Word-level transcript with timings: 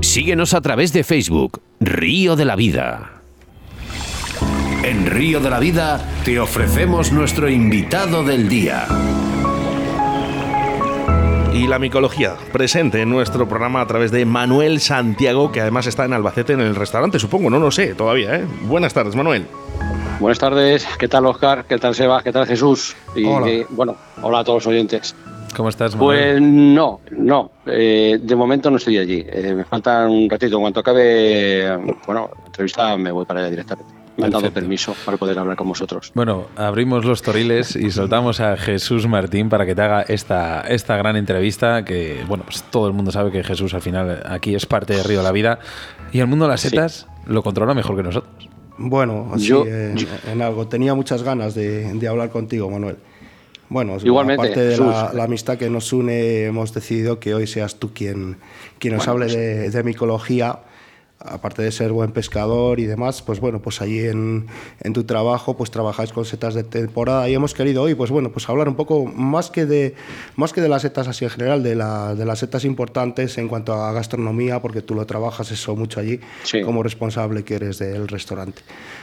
Síguenos 0.00 0.54
a 0.54 0.62
través 0.62 0.92
de 0.92 1.04
Facebook, 1.04 1.60
Río 1.78 2.34
de 2.34 2.46
la 2.46 2.56
Vida. 2.56 3.20
En 4.82 5.06
Río 5.06 5.40
de 5.40 5.50
la 5.50 5.60
Vida 5.60 6.00
te 6.24 6.40
ofrecemos 6.40 7.12
nuestro 7.12 7.50
invitado 7.50 8.24
del 8.24 8.48
día. 8.48 8.86
Y 11.52 11.66
la 11.66 11.78
micología 11.78 12.36
presente 12.50 13.02
en 13.02 13.10
nuestro 13.10 13.46
programa 13.46 13.82
a 13.82 13.86
través 13.86 14.10
de 14.10 14.24
Manuel 14.24 14.80
Santiago, 14.80 15.52
que 15.52 15.60
además 15.60 15.86
está 15.86 16.06
en 16.06 16.14
Albacete 16.14 16.54
en 16.54 16.60
el 16.60 16.74
restaurante, 16.74 17.18
supongo, 17.18 17.50
no 17.50 17.58
lo 17.58 17.70
sé 17.70 17.94
todavía. 17.94 18.36
¿eh? 18.36 18.46
Buenas 18.62 18.94
tardes, 18.94 19.14
Manuel. 19.14 19.46
Buenas 20.18 20.38
tardes, 20.38 20.86
¿qué 20.98 21.08
tal 21.08 21.26
Oscar? 21.26 21.66
¿Qué 21.68 21.76
tal 21.76 21.94
Seba? 21.94 22.22
¿Qué 22.22 22.32
tal 22.32 22.46
Jesús? 22.46 22.96
Y, 23.14 23.24
hola. 23.26 23.66
bueno, 23.68 23.96
hola 24.22 24.40
a 24.40 24.44
todos 24.44 24.64
los 24.64 24.72
oyentes. 24.72 25.14
¿Cómo 25.56 25.68
estás, 25.68 25.94
Manuel? 25.94 26.18
Pues 26.18 26.42
no, 26.42 27.00
no, 27.10 27.50
eh, 27.66 28.18
de 28.22 28.36
momento 28.36 28.70
no 28.70 28.76
estoy 28.76 28.98
allí. 28.98 29.24
Eh, 29.28 29.54
me 29.54 29.64
falta 29.64 30.08
un 30.08 30.28
ratito. 30.28 30.56
En 30.56 30.62
cuanto 30.62 30.80
acabe, 30.80 31.76
bueno, 32.06 32.30
la 32.38 32.46
entrevista 32.46 32.96
me 32.96 33.10
voy 33.10 33.24
para 33.24 33.40
allá 33.40 33.50
directamente 33.50 34.00
me 34.20 34.26
han 34.26 34.32
dado 34.32 34.50
permiso 34.50 34.94
para 35.04 35.16
poder 35.16 35.38
hablar 35.38 35.56
con 35.56 35.68
vosotros. 35.68 36.12
Bueno, 36.14 36.46
abrimos 36.56 37.04
los 37.04 37.22
toriles 37.22 37.74
y 37.76 37.90
soltamos 37.90 38.40
a 38.40 38.56
Jesús 38.56 39.06
Martín 39.06 39.48
para 39.48 39.66
que 39.66 39.74
te 39.74 39.82
haga 39.82 40.02
esta, 40.02 40.60
esta 40.62 40.96
gran 40.96 41.16
entrevista 41.16 41.84
que, 41.84 42.24
bueno, 42.28 42.44
pues 42.44 42.62
todo 42.64 42.86
el 42.86 42.92
mundo 42.92 43.10
sabe 43.10 43.30
que 43.30 43.42
Jesús 43.42 43.74
al 43.74 43.82
final 43.82 44.22
aquí 44.26 44.54
es 44.54 44.66
parte 44.66 44.94
de 44.94 45.02
Río 45.02 45.18
de 45.18 45.24
la 45.24 45.32
Vida 45.32 45.58
y 46.12 46.20
el 46.20 46.26
mundo 46.26 46.44
de 46.44 46.50
las 46.50 46.60
setas 46.60 47.06
lo 47.26 47.42
controla 47.42 47.74
mejor 47.74 47.96
que 47.96 48.02
nosotros. 48.02 48.48
Bueno, 48.78 49.30
así 49.34 49.46
yo, 49.46 49.64
en 49.66 50.42
algo. 50.42 50.66
Tenía 50.66 50.94
muchas 50.94 51.22
ganas 51.22 51.54
de, 51.54 51.92
de 51.92 52.08
hablar 52.08 52.30
contigo, 52.30 52.70
Manuel. 52.70 52.96
Bueno, 53.70 53.96
Igualmente, 54.02 54.48
aparte 54.48 54.60
de 54.60 54.76
la, 54.78 55.12
la, 55.14 55.24
amistad 55.24 55.56
que 55.56 55.70
nos 55.70 55.92
une, 55.92 56.44
hemos 56.44 56.74
decidido 56.74 57.20
que 57.20 57.34
hoy 57.34 57.46
seas 57.46 57.76
tú 57.76 57.92
quien, 57.94 58.36
quien 58.80 58.94
nos 58.94 59.06
hable 59.06 59.26
pues 59.26 59.36
de, 59.36 59.70
de 59.70 59.82
micología 59.84 60.58
aparte 61.20 61.62
de 61.62 61.70
ser 61.70 61.92
buen 61.92 62.12
pescador 62.12 62.80
y 62.80 62.86
demás, 62.86 63.20
pues 63.20 63.40
bueno, 63.40 63.60
pues 63.60 63.82
allí 63.82 64.00
en, 64.00 64.46
en, 64.80 64.92
tu 64.94 65.04
trabajo 65.04 65.54
pues 65.54 65.70
trabajáis 65.70 66.12
con 66.12 66.24
setas 66.24 66.54
de 66.54 66.64
temporada 66.64 67.28
y 67.28 67.34
hemos 67.34 67.52
querido 67.52 67.82
hoy 67.82 67.94
pues 67.94 68.10
bueno, 68.10 68.30
pues 68.32 68.48
hablar 68.48 68.68
un 68.68 68.74
poco 68.74 69.04
más 69.04 69.50
que 69.50 69.66
de 69.66 69.94
más 70.36 70.54
que 70.54 70.62
de 70.62 70.70
las 70.70 70.82
setas 70.82 71.08
así 71.08 71.26
en 71.26 71.30
general, 71.30 71.62
de, 71.62 71.74
la, 71.74 72.14
de 72.14 72.24
las 72.24 72.38
setas 72.38 72.64
importantes 72.64 73.36
en 73.36 73.48
cuanto 73.48 73.74
a 73.74 73.92
gastronomía, 73.92 74.60
porque 74.60 74.80
tú 74.80 74.94
lo 74.94 75.04
trabajas 75.04 75.50
eso 75.50 75.76
mucho 75.76 76.00
allí 76.00 76.20
sí. 76.42 76.62
como 76.62 76.82
responsable 76.82 77.44
que 77.44 77.56
eres 77.56 77.78
del 77.78 78.08
restaurante. 78.08 78.62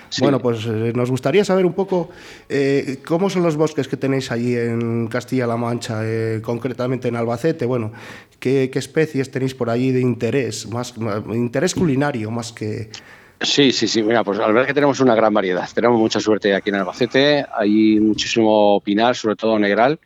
Sí. 0.09 0.22
Bueno, 0.22 0.40
pues 0.40 0.66
eh, 0.66 0.94
nos 0.96 1.12
gustaría 1.12 1.44
saber 1.44 1.66
un 1.66 1.74
poco 1.74 2.09
eh, 2.50 3.00
cómo 3.06 3.30
son 3.30 3.44
los 3.44 3.58
bosques 3.58 3.88
que 3.88 3.98
tenéis 3.98 4.31
allí 4.31 4.56
en 4.56 5.08
Castilla-La 5.08 5.58
Mancha, 5.58 6.00
eh, 6.04 6.40
concretamente 6.42 7.09
en 7.09 7.18
Albacete. 7.18 7.66
Bueno, 7.66 7.92
¿qué, 8.40 8.70
¿qué, 8.72 8.80
especies 8.80 9.30
tenéis 9.30 9.54
por 9.54 9.70
allí 9.70 9.92
de 9.92 10.00
interés, 10.00 10.68
más, 10.70 10.98
más 10.98 11.22
interés 11.36 11.76
culinario 11.76 12.06
Sí, 13.39 13.72
sí, 13.72 13.88
sí. 13.88 14.02
Mira, 14.02 14.23
pues 14.23 14.39
al 14.39 14.53
ver 14.53 14.66
que 14.66 14.73
tenemos 14.73 15.00
una 15.00 15.16
gran 15.16 15.33
variedad. 15.33 15.69
Tenemos 15.73 16.00
mucha 16.00 16.19
suerte 16.19 16.55
aquí 16.55 16.69
en 16.69 16.75
Albacete. 16.75 17.45
Hay 17.53 18.00
muchísimo 18.00 18.81
pinar, 18.81 19.16
sobre 19.16 19.36
todo 19.36 19.59
negral. 19.59 20.00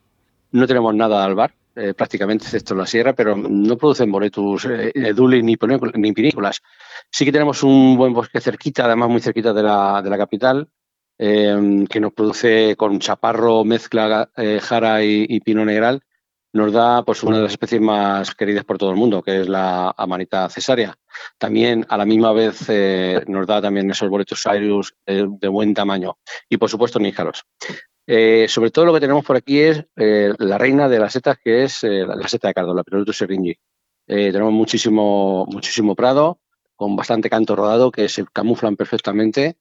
No 0.52 0.68
tenemos 0.68 0.94
nada 0.94 1.20
de 1.20 1.26
albar, 1.26 1.54
eh, 1.76 1.94
prácticamente, 1.94 2.44
excepto 2.44 2.76
la 2.76 2.86
sierra, 2.86 3.14
pero 3.14 3.38
no 3.38 3.78
producen 3.78 4.12
boletus, 4.12 4.66
eh, 4.66 4.92
edulis 4.94 5.44
ni, 5.44 5.56
ni 5.96 6.12
pinícolas. 6.12 6.62
Sí 7.10 7.24
que 7.24 7.32
tenemos 7.32 7.64
un 7.64 7.96
buen 7.96 8.14
bosque 8.14 8.42
cerquita, 8.42 8.84
además 8.84 9.10
muy 9.10 9.22
cerquita 9.22 9.54
de 9.54 9.64
la, 9.64 10.02
la 10.04 10.18
capital, 10.18 10.68
eh, 11.24 11.86
que 11.88 12.00
nos 12.00 12.14
produce 12.14 12.76
con 12.76 13.00
chaparro, 13.00 13.64
mezcla 13.64 14.30
eh, 14.36 14.60
jara 14.60 15.04
y, 15.04 15.40
pino 15.42 15.64
negral, 15.64 16.04
nos 16.54 16.74
da 16.74 17.04
pues 17.04 17.24
una 17.24 17.38
de 17.38 17.44
las 17.44 17.54
especies 17.54 17.82
más 17.82 18.36
queridas 18.36 18.66
por 18.66 18.78
todo 18.78 18.92
el 18.92 18.98
mundo, 18.98 19.22
que 19.22 19.42
es 19.42 19.48
la 19.48 19.94
amanita 19.98 20.50
cesárea. 20.50 20.96
También 21.38 21.86
a 21.90 21.98
la 21.98 22.06
misma 22.06 22.34
vez 22.34 22.66
eh, 22.68 23.22
nos 23.28 23.48
da 23.48 23.62
también 23.62 23.90
esos 23.90 24.10
boletos 24.10 24.44
Cyrus 24.44 24.94
eh, 25.06 25.26
de 25.28 25.48
buen 25.48 25.74
tamaño 25.74 26.18
y 26.50 26.58
por 26.58 26.70
supuesto 26.70 27.00
níjaros. 27.00 27.46
Eh, 28.06 28.48
sobre 28.50 28.72
todo 28.72 28.86
lo 28.86 28.94
que 28.94 29.00
tenemos 29.00 29.24
por 29.24 29.38
aquí 29.38 29.60
es 29.60 29.86
eh, 29.96 30.34
la 30.40 30.58
reina 30.58 30.90
de 30.90 31.00
las 31.00 31.14
setas, 31.14 31.38
que 31.42 31.64
es 31.64 31.84
la, 31.84 32.28
seta 32.28 32.50
de 32.50 32.54
cardo, 32.54 32.74
la 32.74 32.84
Pirotus 32.84 33.18
seringi. 33.18 33.56
tenemos 34.06 34.52
muchísimo, 34.52 35.46
muchísimo 35.50 35.96
prado, 35.96 36.40
con 36.76 36.96
bastante 36.96 37.30
canto 37.30 37.56
rodado, 37.56 37.92
que 37.92 38.10
se 38.10 38.26
camuflan 38.26 38.76
perfectamente, 38.76 39.56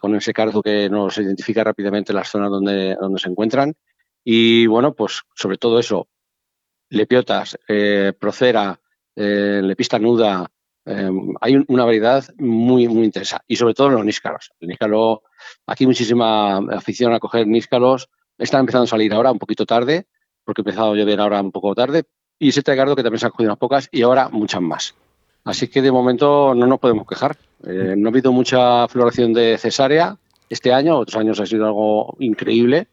con 0.00 0.16
ese 0.16 0.32
cardo 0.32 0.62
que 0.62 0.90
nos 0.90 1.16
identifica 1.16 1.62
rápidamente 1.62 2.12
las 2.12 2.28
zonas 2.28 2.50
donde, 2.50 2.96
donde 2.96 3.20
se 3.20 3.28
encuentran. 3.28 3.72
Y 4.24 4.66
bueno, 4.66 4.94
pues 4.94 5.22
sobre 5.34 5.56
todo 5.56 5.78
eso, 5.78 6.08
lepiotas, 6.90 7.58
procera, 8.18 8.80
lepista 9.14 9.98
nuda, 9.98 10.50
hay 11.40 11.64
una 11.68 11.84
variedad 11.84 12.24
muy, 12.38 12.88
muy 12.88 13.04
intensa. 13.04 13.42
Y 13.46 13.56
sobre 13.56 13.74
todo 13.74 13.90
los 13.90 14.04
níscaros. 14.04 14.52
El 14.60 14.68
níscaro 14.68 15.22
Aquí 15.66 15.86
muchísima 15.86 16.58
afición 16.58 17.12
a 17.12 17.20
coger 17.20 17.46
níscalos. 17.46 18.08
Están 18.38 18.60
empezando 18.60 18.84
a 18.84 18.88
salir 18.88 19.12
ahora 19.12 19.32
un 19.32 19.38
poquito 19.38 19.66
tarde, 19.66 20.06
porque 20.44 20.60
ha 20.60 20.64
empezado 20.64 20.92
a 20.92 20.96
llover 20.96 21.20
ahora 21.20 21.40
un 21.40 21.52
poco 21.52 21.74
tarde. 21.74 22.04
Y 22.38 22.52
seta 22.52 22.72
de 22.72 22.78
cardo 22.78 22.96
que 22.96 23.02
también 23.02 23.20
se 23.20 23.26
han 23.26 23.32
cogido 23.32 23.50
unas 23.50 23.58
pocas 23.58 23.88
y 23.92 24.02
ahora 24.02 24.28
muchas 24.30 24.62
más. 24.62 24.94
Así 25.44 25.68
que 25.68 25.82
de 25.82 25.92
momento 25.92 26.54
no 26.54 26.66
nos 26.66 26.78
podemos 26.78 27.06
quejar. 27.06 27.36
Eh, 27.66 27.94
no 27.96 28.08
ha 28.08 28.10
habido 28.10 28.32
mucha 28.32 28.88
floración 28.88 29.32
de 29.32 29.58
cesárea 29.58 30.16
este 30.48 30.72
año, 30.72 30.98
otros 30.98 31.20
años 31.20 31.38
ha 31.40 31.46
sido 31.46 31.66
algo 31.66 32.16
increíble 32.18 32.88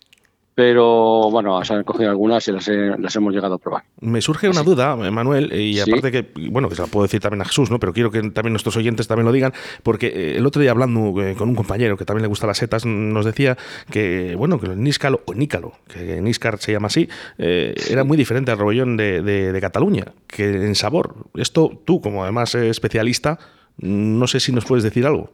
pero 0.58 1.30
bueno, 1.30 1.64
se 1.64 1.76
han 1.76 1.84
cogido 1.84 2.10
algunas 2.10 2.48
y 2.48 2.52
las, 2.52 2.68
he, 2.68 2.98
las, 2.98 3.16
hemos 3.16 3.32
llegado 3.32 3.54
a 3.54 3.58
probar. 3.60 3.84
Me 4.02 4.22
surge 4.22 4.50
una 4.50 4.64
duda, 4.64 4.96
Manuel, 4.96 5.54
y 5.54 5.80
aparte 5.80 6.08
¿Sí? 6.08 6.12
que, 6.12 6.50
bueno, 6.50 6.68
que 6.68 6.74
se 6.74 6.82
la 6.82 6.88
puedo 6.88 7.04
decir 7.04 7.22
también 7.22 7.44
a 7.44 7.46
Jesús, 7.46 7.70
¿no? 7.70 7.78
Pero 7.80 7.94
quiero 7.94 8.10
que 8.10 8.24
también 8.32 8.54
nuestros 8.54 8.76
oyentes 8.76 9.08
también 9.08 9.28
lo 9.28 9.32
digan, 9.32 9.54
porque 9.84 10.08
eh, 10.08 10.38
el 10.38 10.48
otro 10.48 10.60
día 10.60 10.72
hablando 10.72 11.22
eh, 11.22 11.36
con 11.36 11.50
un 11.50 11.54
compañero 11.54 11.96
que 11.96 12.06
también 12.06 12.24
le 12.24 12.28
gusta 12.28 12.48
las 12.48 12.58
setas, 12.58 12.88
nos 12.88 13.24
decía 13.24 13.56
que, 13.92 14.34
bueno, 14.36 14.60
que 14.60 14.66
el 14.66 14.82
níscalo, 14.82 15.22
o 15.26 15.36
nícalo, 15.36 15.74
que 15.88 16.20
níscar 16.22 16.58
se 16.58 16.72
llama 16.72 16.88
así, 16.88 17.08
eh, 17.38 17.76
era 17.92 18.04
muy 18.04 18.18
diferente 18.18 18.50
al 18.50 18.58
robollón 18.58 18.98
de, 18.98 19.22
de, 19.22 19.52
de 19.52 19.62
Cataluña, 19.62 20.06
que 20.26 20.66
en 20.66 20.74
sabor. 20.74 21.18
Esto 21.36 21.80
tú, 21.86 22.02
como 22.02 22.24
además 22.24 22.56
especialista, 22.56 23.38
no 23.78 24.26
sé 24.26 24.40
si 24.40 24.52
nos 24.52 24.66
puedes 24.66 24.84
decir 24.84 25.06
algo. 25.06 25.30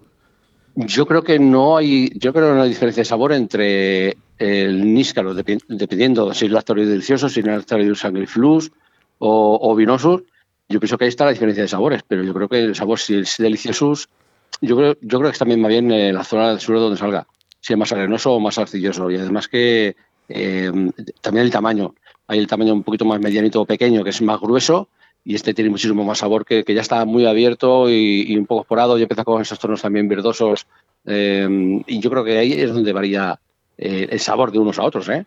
Yo 0.76 1.06
creo 1.06 1.24
que 1.24 1.40
no 1.40 1.78
hay, 1.78 2.12
yo 2.16 2.34
creo 2.34 2.50
que 2.50 2.56
no 2.56 2.64
hay 2.64 2.70
diferencia 2.70 3.02
de 3.02 3.06
sabor 3.06 3.32
entre 3.32 4.18
el 4.44 4.94
níscalo, 4.94 5.34
dependiendo 5.34 6.34
si 6.34 6.46
es 6.46 6.52
lactolio 6.52 6.88
delicioso, 6.88 7.30
si 7.30 7.40
es 7.40 7.46
lactolio 7.46 7.96
sanguiflux 7.96 8.72
o, 9.20 9.60
o 9.62 9.76
vinosus. 9.76 10.24
Yo 10.70 10.80
pienso 10.80 10.98
que 10.98 11.06
ahí 11.06 11.10
está 11.10 11.26
la 11.26 11.32
diferencia 11.32 11.64
de 11.64 11.70
sabores, 11.70 12.02
pero 12.08 12.24
yo 12.24 12.34
creo 12.34 12.50
que 12.50 12.60
el 12.60 12.76
sabor, 12.76 13.00
si 13.00 13.16
es 13.16 13.38
deliciosus, 13.38 14.10
yo 14.62 14.76
creo, 14.76 14.96
yo 15.02 15.20
creo 15.20 15.30
que 15.30 15.34
está 15.34 15.46
también 15.46 15.64
va 15.64 15.68
bien 15.68 15.92
en 15.92 16.16
la 16.16 16.24
zona 16.24 16.50
del 16.50 16.60
sur 16.60 16.80
donde 16.80 16.98
salga, 16.98 17.28
si 17.60 17.74
es 17.74 17.80
más 17.80 17.92
arenoso 17.92 18.34
o 18.34 18.40
más 18.40 18.58
arcilloso. 18.58 19.10
Y 19.12 19.18
además 19.18 19.48
que 19.48 19.96
eh, 20.30 20.72
también 21.22 21.46
el 21.46 21.52
tamaño, 21.52 21.96
hay 22.28 22.40
el 22.40 22.48
tamaño 22.48 22.74
un 22.74 22.84
poquito 22.84 23.06
más 23.06 23.20
medianito 23.20 23.62
o 23.62 23.66
pequeño, 23.66 24.04
que 24.04 24.10
es 24.12 24.22
más 24.22 24.40
grueso, 24.40 24.90
y 25.26 25.36
este 25.36 25.54
tiene 25.54 25.70
muchísimo 25.70 26.04
más 26.04 26.20
sabor, 26.20 26.46
que, 26.46 26.64
que 26.64 26.74
ya 26.74 26.82
está 26.82 27.06
muy 27.06 27.26
abierto 27.26 27.90
y, 27.90 28.26
y, 28.28 28.38
un 28.38 28.46
poco 28.46 28.62
esporado, 28.62 28.98
y 28.98 29.04
empieza 29.04 29.24
con 29.24 29.42
esos 29.42 29.60
tonos 29.60 29.82
también 29.82 30.08
verdosos. 30.08 30.66
Eh, 31.06 31.82
y 31.88 32.00
yo 32.00 32.10
creo 32.10 32.24
que 32.24 32.38
ahí 32.38 32.54
es 32.54 32.74
donde 32.74 32.94
varía 32.94 33.40
eh, 33.78 34.08
el 34.10 34.20
sabor 34.20 34.52
de 34.52 34.60
unos 34.60 34.80
a 34.80 34.84
otros, 34.84 35.10
¿eh? 35.10 35.26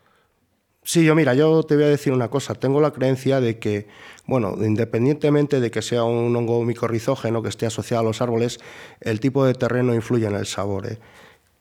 Sí, 0.86 1.04
yo 1.04 1.16
mira, 1.16 1.34
yo 1.34 1.64
te 1.64 1.74
voy 1.74 1.84
a 1.84 1.88
decir 1.88 2.12
una 2.12 2.28
cosa. 2.28 2.54
Tengo 2.54 2.80
la 2.80 2.92
creencia 2.92 3.40
de 3.40 3.58
que, 3.58 3.88
bueno, 4.24 4.54
independientemente 4.60 5.58
de 5.58 5.70
que 5.72 5.82
sea 5.82 6.04
un 6.04 6.34
hongo 6.36 6.62
micorrizógeno 6.64 7.42
que 7.42 7.48
esté 7.48 7.66
asociado 7.66 8.02
a 8.02 8.04
los 8.04 8.22
árboles, 8.22 8.60
el 9.00 9.18
tipo 9.18 9.44
de 9.44 9.54
terreno 9.54 9.96
influye 9.96 10.26
en 10.26 10.36
el 10.36 10.46
sabor. 10.46 10.86
¿eh? 10.86 10.98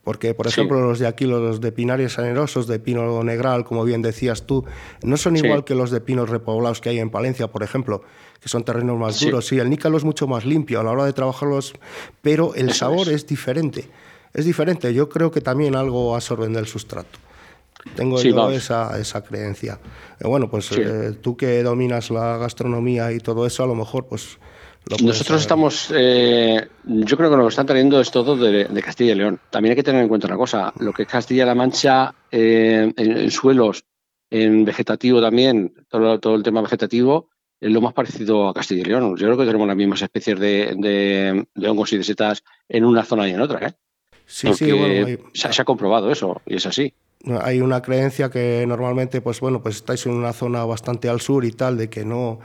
Porque, 0.04 0.36
por 0.36 0.46
ejemplo, 0.46 0.78
sí. 0.78 0.84
los 0.84 1.00
de 1.00 1.08
aquí, 1.08 1.26
los 1.26 1.60
de 1.60 1.72
pinarios 1.72 2.20
anerosos, 2.20 2.68
de 2.68 2.78
pino 2.78 3.24
negral, 3.24 3.66
como 3.66 3.84
bien 3.84 4.04
decías 4.04 4.46
tú, 4.46 4.64
no 5.02 5.18
son 5.18 5.36
igual 5.36 5.60
sí. 5.60 5.66
que 5.66 5.74
los 5.74 5.90
de 5.90 6.02
pinos 6.02 6.30
repoblados 6.30 6.80
que 6.80 6.90
hay 6.90 7.00
en 7.00 7.10
Palencia, 7.10 7.48
por 7.48 7.64
ejemplo, 7.64 8.04
que 8.40 8.48
son 8.48 8.64
terrenos 8.64 9.00
más 9.00 9.16
sí. 9.16 9.26
duros. 9.26 9.48
Sí, 9.48 9.58
el 9.58 9.72
nícalo 9.72 9.98
es 9.98 10.04
mucho 10.04 10.28
más 10.28 10.46
limpio 10.46 10.82
a 10.82 10.84
la 10.84 10.92
hora 10.92 11.06
de 11.06 11.14
trabajarlos, 11.14 11.74
pero 12.22 12.54
el 12.54 12.70
Eso 12.70 12.78
sabor 12.78 13.08
es. 13.08 13.16
es 13.16 13.28
diferente 13.28 13.90
es 14.36 14.46
diferente. 14.46 14.94
Yo 14.94 15.10
creo 15.10 15.32
que 15.32 15.42
también 15.42 15.76
algo 15.76 16.16
absorben 16.16 16.54
del 16.54 16.68
sustrato. 16.68 17.18
Tengo 17.96 18.18
sí, 18.18 18.32
yo 18.32 18.52
esa, 18.52 19.00
esa, 19.00 19.24
creencia. 19.24 19.80
Eh, 20.20 20.28
bueno, 20.28 20.50
pues 20.50 20.66
sí. 20.66 20.82
eh, 20.84 21.14
tú 21.22 21.38
que 21.38 21.64
dominas 21.64 22.10
la 22.10 22.38
gastronomía 22.38 23.12
y 23.12 23.20
todo 23.20 23.46
eso, 23.46 23.64
a 23.64 23.68
lo 23.68 23.76
mejor, 23.76 24.08
pues... 24.08 24.38
Lo 24.88 24.98
Nosotros 24.98 25.28
saber. 25.28 25.42
estamos, 25.42 25.92
eh, 25.96 26.68
yo 26.84 27.18
creo 27.18 27.32
que 27.32 27.38
lo 27.38 27.44
que 27.44 27.50
están 27.50 27.66
trayendo 27.66 28.00
es 28.00 28.12
todo 28.12 28.36
de, 28.38 28.66
de, 28.66 28.82
Castilla 28.84 29.14
y 29.14 29.16
León. 29.16 29.40
También 29.50 29.72
hay 29.72 29.76
que 29.76 29.84
tener 29.84 30.02
en 30.04 30.08
cuenta 30.08 30.28
una 30.28 30.38
cosa, 30.38 30.72
lo 30.80 30.94
que 30.94 31.04
es 31.04 31.08
Castilla-La 31.08 31.56
Mancha 31.56 32.14
eh, 32.30 32.94
en, 32.96 33.18
en, 33.18 33.32
suelos, 33.32 33.84
en 34.30 34.64
vegetativo 34.64 35.22
también, 35.22 35.74
todo, 35.90 36.20
todo, 36.20 36.36
el 36.36 36.44
tema 36.44 36.62
vegetativo, 36.62 37.30
es 37.60 37.72
lo 37.72 37.82
más 37.82 37.94
parecido 37.94 38.48
a 38.48 38.54
Castilla 38.54 38.82
y 38.82 38.86
León. 38.86 39.16
Yo 39.18 39.26
creo 39.26 39.38
que 39.38 39.46
tenemos 39.46 39.68
las 39.68 39.78
mismas 39.78 40.04
especies 40.04 40.40
de, 40.40 40.76
de, 40.78 41.48
de 41.56 41.68
hongos 41.68 41.92
y 41.94 41.98
de 41.98 42.04
setas 42.04 42.44
en 42.70 42.86
una 42.86 43.04
zona 43.04 43.28
y 43.28 43.32
en 43.32 43.42
otra. 43.42 43.68
¿eh? 43.68 43.74
Sí, 44.26 44.54
sí, 44.54 44.72
bueno, 44.72 45.08
hay... 45.08 45.20
se, 45.34 45.54
se, 45.54 45.62
ha 45.62 45.66
comprobado 45.66 46.12
eso 46.12 46.42
y 46.46 46.56
es 46.56 46.66
así. 46.66 46.94
Hay 47.42 47.62
una 47.62 47.82
creencia 47.82 48.30
que 48.30 48.66
normalmente, 48.68 49.22
pues 49.22 49.40
bueno, 49.40 49.62
pues 49.62 49.78
estáis 49.78 50.06
en 50.06 50.14
una 50.14 50.34
zona 50.34 50.64
bastante 50.66 51.10
al 51.10 51.22
sur 51.22 51.46
y 51.46 51.52
tal, 51.52 51.78
de 51.78 51.90
que 51.90 52.06
no 52.06 52.40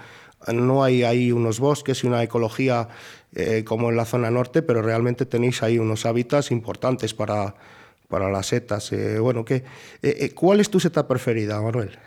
no 0.49 0.83
hay 0.83 1.05
ahí 1.05 1.33
unos 1.33 1.61
bosques 1.61 2.03
y 2.03 2.07
una 2.07 2.23
ecología 2.23 2.89
eh, 3.35 3.65
como 3.65 3.91
en 3.91 3.97
la 3.97 4.05
zona 4.05 4.31
norte, 4.31 4.63
pero 4.63 4.83
realmente 4.83 5.27
tenéis 5.27 5.63
ahí 5.63 5.79
unos 5.79 6.07
hábitats 6.07 6.51
importantes 6.51 7.15
para, 7.15 7.55
para 8.09 8.31
las 8.31 8.47
setas. 8.47 8.91
Eh, 8.93 9.19
bueno, 9.19 9.45
¿qué, 9.45 9.65
¿cuál 10.35 10.61
es 10.61 10.71
tu 10.71 10.81
seta 10.81 11.07
preferida, 11.07 11.61
Manuel? 11.61 11.99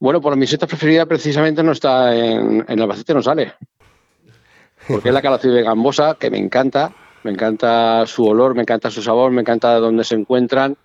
Bueno, 0.00 0.20
por 0.20 0.36
mi 0.36 0.46
seta 0.46 0.66
preferida 0.66 1.06
precisamente 1.06 1.62
no 1.62 1.72
está 1.72 2.14
en, 2.14 2.64
en 2.66 2.80
Albacete, 2.80 3.14
no 3.14 3.22
sale. 3.22 3.54
Porque 4.88 5.10
es 5.10 5.14
la 5.14 5.38
de 5.38 5.62
gambosa, 5.62 6.16
que 6.18 6.30
me 6.30 6.38
encanta, 6.38 6.92
me 7.22 7.32
encanta 7.32 8.06
su 8.06 8.24
olor, 8.26 8.54
me 8.54 8.62
encanta 8.62 8.90
su 8.90 9.02
sabor, 9.02 9.30
me 9.30 9.42
encanta 9.42 9.74
dónde 9.78 10.04
se 10.04 10.14
encuentran. 10.14 10.76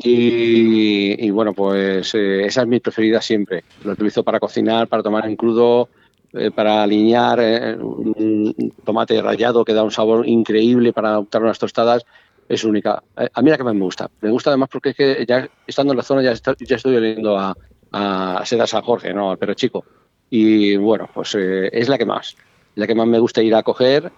Y, 0.00 1.28
bueno, 1.30 1.52
pues 1.54 2.14
eh, 2.14 2.46
esa 2.46 2.62
es 2.62 2.68
mi 2.68 2.78
preferida 2.78 3.20
siempre. 3.20 3.64
Lo 3.82 3.92
utilizo 3.92 4.22
para 4.22 4.38
cocinar, 4.38 4.86
para 4.86 5.02
tomar 5.02 5.26
en 5.26 5.34
crudo, 5.34 5.88
eh, 6.32 6.52
para 6.52 6.84
alinear 6.84 7.40
eh, 7.40 7.76
un 7.76 8.72
tomate 8.84 9.20
rallado 9.20 9.64
que 9.64 9.74
da 9.74 9.82
un 9.82 9.90
sabor 9.90 10.26
increíble 10.28 10.92
para 10.92 11.10
adoptar 11.10 11.42
unas 11.42 11.58
tostadas. 11.58 12.06
Es 12.48 12.64
única. 12.64 13.02
a 13.16 13.42
mí 13.42 13.50
la 13.50 13.58
que 13.58 13.64
más 13.64 13.74
me 13.74 13.82
gusta. 13.82 14.08
Me 14.20 14.30
gusta 14.30 14.50
además 14.50 14.70
porque 14.72 14.90
es 14.90 14.96
que 14.96 15.26
ya 15.26 15.48
estando 15.66 15.92
en 15.92 15.98
la 15.98 16.02
zona 16.02 16.22
ya, 16.22 16.32
ya 16.32 16.76
estoy 16.76 16.96
oliendo 16.96 17.36
a, 17.36 17.54
a 17.92 18.42
Seda 18.46 18.66
San 18.66 18.82
Jorge, 18.82 19.12
¿no? 19.12 19.32
Al 19.32 19.36
perro 19.36 19.52
chico. 19.52 19.84
Y 20.30 20.76
bueno, 20.76 21.10
pues 21.12 21.34
es 21.34 21.88
la 21.88 21.98
que 21.98 22.06
más. 22.06 22.36
La 22.74 22.86
que 22.86 22.94
más 22.94 23.06
me 23.06 23.18
gusta 23.18 23.42
ir 23.42 23.54
a 23.54 23.62
coger 23.62 24.10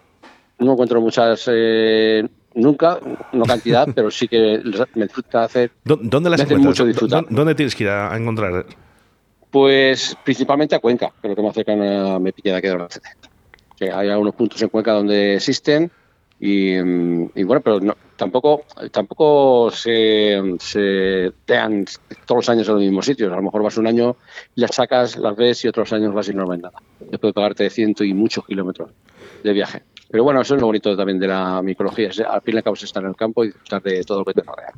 no 0.60 0.72
encuentro 0.72 1.00
muchas 1.00 1.48
eh, 1.52 2.26
nunca, 2.54 2.98
no 3.32 3.44
cantidad, 3.44 3.88
pero 3.94 4.10
sí 4.10 4.28
que 4.28 4.62
me 4.94 5.04
disfruta 5.04 5.44
hacer. 5.44 5.72
¿Dónde 5.84 6.30
las 6.30 6.40
encuentras? 6.40 6.66
Mucho 6.66 6.84
disfrutar. 6.84 7.24
¿Dónde 7.28 7.54
tienes 7.54 7.74
que 7.74 7.84
ir 7.84 7.90
a, 7.90 8.16
encontrar? 8.16 8.66
Pues 9.50 10.16
principalmente 10.24 10.76
a 10.76 10.78
Cuenca, 10.78 11.12
creo 11.20 11.34
que 11.34 11.42
más 11.42 11.54
cercana 11.54 12.18
me 12.18 12.32
pilla 12.32 12.52
de 12.52 12.58
aquí 12.58 12.66
de 12.68 12.74
Albacete. 12.74 13.08
Que 13.76 13.90
hay 13.90 14.08
algunos 14.08 14.34
puntos 14.34 14.60
en 14.62 14.68
Cuenca 14.68 14.92
donde 14.92 15.36
existen 15.36 15.90
y, 16.42 16.80
bueno, 17.42 17.60
pero 17.60 17.80
tampoco 18.16 18.62
tampoco 18.90 19.70
se, 19.70 20.40
se 20.58 21.32
tean 21.44 21.84
todos 22.24 22.38
los 22.38 22.48
años 22.48 22.66
en 22.68 22.74
los 22.74 22.82
mismos 22.82 23.04
sitios. 23.04 23.30
A 23.30 23.36
lo 23.36 23.42
mejor 23.42 23.62
vas 23.62 23.76
un 23.76 23.86
año 23.86 24.16
las 24.54 24.74
sacas, 24.74 25.16
las 25.16 25.36
ves 25.36 25.64
y 25.64 25.68
otros 25.68 25.92
años 25.92 26.14
vas 26.14 26.28
y 26.28 26.34
no 26.34 26.46
ves 26.46 26.60
nada. 26.60 26.78
Después 26.98 27.30
de 27.30 27.34
pagarte 27.34 27.68
ciento 27.68 28.04
y 28.04 28.14
muchos 28.14 28.46
kilómetros 28.46 28.90
de 29.42 29.52
viaje. 29.52 29.82
Pero 30.10 30.24
bueno, 30.24 30.40
eso 30.40 30.54
es 30.56 30.60
lo 30.60 30.66
bonito 30.66 30.96
también 30.96 31.18
de 31.18 31.28
la 31.28 31.62
micología. 31.62 32.10
Al 32.28 32.42
fin 32.42 32.54
y 32.54 32.56
al 32.58 32.64
cabo 32.64 32.74
es 32.74 32.82
estar 32.82 33.02
en 33.02 33.10
el 33.10 33.16
campo 33.16 33.44
y 33.44 33.48
disfrutar 33.48 33.82
de 33.82 34.02
todo 34.02 34.18
lo 34.18 34.24
que 34.24 34.34
te 34.34 34.42
rodea. 34.42 34.72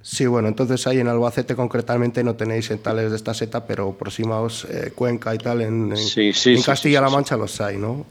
Sí, 0.00 0.26
bueno, 0.26 0.48
entonces 0.48 0.86
ahí 0.86 1.00
en 1.00 1.08
Albacete 1.08 1.54
concretamente 1.54 2.24
no 2.24 2.34
tenéis 2.34 2.72
tales 2.82 3.10
de 3.10 3.16
esta 3.16 3.34
seta, 3.34 3.66
pero 3.66 3.92
próximos 3.92 4.64
eh, 4.64 4.92
Cuenca 4.94 5.34
y 5.34 5.38
tal, 5.38 5.60
en, 5.60 5.92
en, 5.92 6.62
Castilla-La 6.62 7.10
Mancha 7.10 7.36
los 7.36 7.60
hay, 7.60 7.76
¿no? 7.76 8.06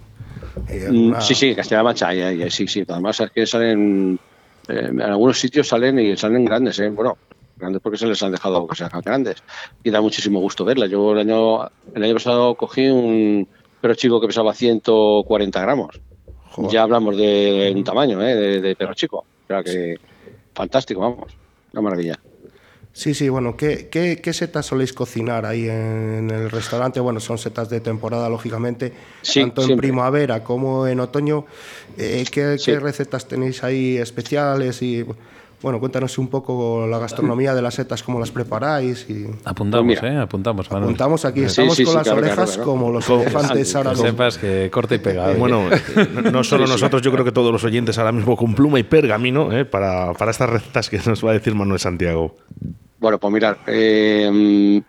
Mm, 0.68 1.16
sí, 1.20 1.34
sí, 1.34 1.56
Castilla-La 1.56 1.84
Mancha, 1.84 2.10
sí, 2.50 2.68
sí. 2.68 2.84
Además 2.88 3.20
es 3.22 3.32
que 3.32 3.48
salen, 3.48 4.20
eh, 4.68 4.88
en 4.90 5.02
algunos 5.02 5.40
sitios 5.40 5.68
salen 5.68 5.98
y 5.98 6.16
salen 6.16 6.46
grandes, 6.46 6.78
¿eh? 6.80 6.90
Bueno, 6.90 7.18
grandes 7.56 7.82
porque 7.82 7.98
se 7.98 8.06
les 8.06 8.22
han 8.22 8.34
dejado 8.34 8.68
que 8.68 8.76
sean 8.76 8.92
grandes. 9.04 9.38
Y 9.84 9.90
da 9.90 10.02
muchísimo 10.02 10.40
gusto 10.40 10.64
verlas. 10.64 10.92
Yo 10.92 11.14
el 11.14 11.20
año, 11.20 11.64
el 11.96 12.04
año 12.04 12.14
pasado 12.14 12.54
cogí 12.54 12.88
un 12.88 13.48
perro 13.82 13.96
chico 13.96 14.22
que 14.22 14.28
pesaba 14.28 14.54
140 14.54 15.62
gramos 15.62 16.02
ya 16.70 16.84
hablamos 16.84 17.16
de 17.18 17.72
un 17.76 17.84
tamaño, 17.84 18.22
¿eh? 18.22 18.62
de, 18.62 18.76
perro 18.76 18.94
chico. 18.94 19.18
O 19.18 19.48
sea 19.48 19.64
que 19.64 19.96
fantástico, 20.54 21.02
vamos. 21.02 21.34
Una 21.74 21.82
maravilla. 21.82 22.20
Sí, 22.94 23.14
sí, 23.14 23.30
bueno, 23.30 23.56
¿qué, 23.56 23.90
qué, 23.90 24.34
setas 24.34 24.66
soléis 24.66 24.92
cocinar 24.92 25.46
ahí 25.46 25.70
en 25.70 26.32
el 26.32 26.50
restaurante? 26.50 27.00
Bueno, 27.00 27.20
son 27.20 27.38
setas 27.38 27.70
de 27.70 27.80
temporada, 27.80 28.28
lógicamente, 28.28 28.92
tanto 29.36 29.62
en 29.62 29.78
primavera 29.78 30.44
como 30.44 30.88
en 30.88 31.00
otoño. 31.00 31.46
Eh, 31.96 32.26
¿qué, 32.32 32.58
¿qué, 32.64 32.80
recetas 32.80 33.28
tenéis 33.28 33.64
ahí 33.64 33.98
especiales? 33.98 34.82
Y 34.82 35.06
bueno, 35.62 35.80
cuéntanos 35.80 36.18
un 36.18 36.28
poco 36.28 36.86
la 36.88 37.00
gastronomía 37.00 37.56
de 37.56 37.62
las 37.62 37.76
setas, 37.76 38.04
cómo 38.04 38.20
las 38.20 38.30
preparáis. 38.30 39.10
Y... 39.10 39.26
Apuntamos, 39.44 39.98
pues 40.00 40.12
¿eh? 40.12 40.18
Apuntamos. 40.18 40.72
Apuntamos 40.72 41.26
aquí, 41.26 41.42
estamos 41.42 41.80
con 41.82 41.96
las 41.96 42.08
orejas 42.08 42.58
como 42.58 42.92
los 42.92 43.10
elefantes 43.10 43.76
ahora. 43.76 43.92
Que 43.92 43.98
sepas 43.98 44.38
que 44.38 44.70
corta 44.72 44.96
y 44.96 45.00
pega. 45.00 45.34
Bueno, 45.34 45.64
no 46.32 46.44
solo 46.44 46.68
nosotros, 46.68 47.02
yo 47.02 47.12
creo 47.12 47.26
que 47.26 47.32
todos 47.32 47.52
los 47.52 47.64
oyentes 47.64 47.98
ahora 47.98 48.12
mismo 48.12 48.38
con 48.38 48.54
pluma 48.54 48.80
y 48.80 48.84
pergamino 48.84 49.52
¿eh? 49.52 49.66
para, 49.66 50.14
para 50.14 50.32
estas 50.32 50.50
recetas 50.50 50.90
que 50.90 51.00
nos 51.06 51.26
va 51.26 51.32
a 51.32 51.34
decir 51.34 51.56
Manuel 51.56 51.80
Santiago. 51.80 52.36
Bueno, 53.00 53.20
pues 53.20 53.34
mirar, 53.34 53.60
eh, 53.68 54.82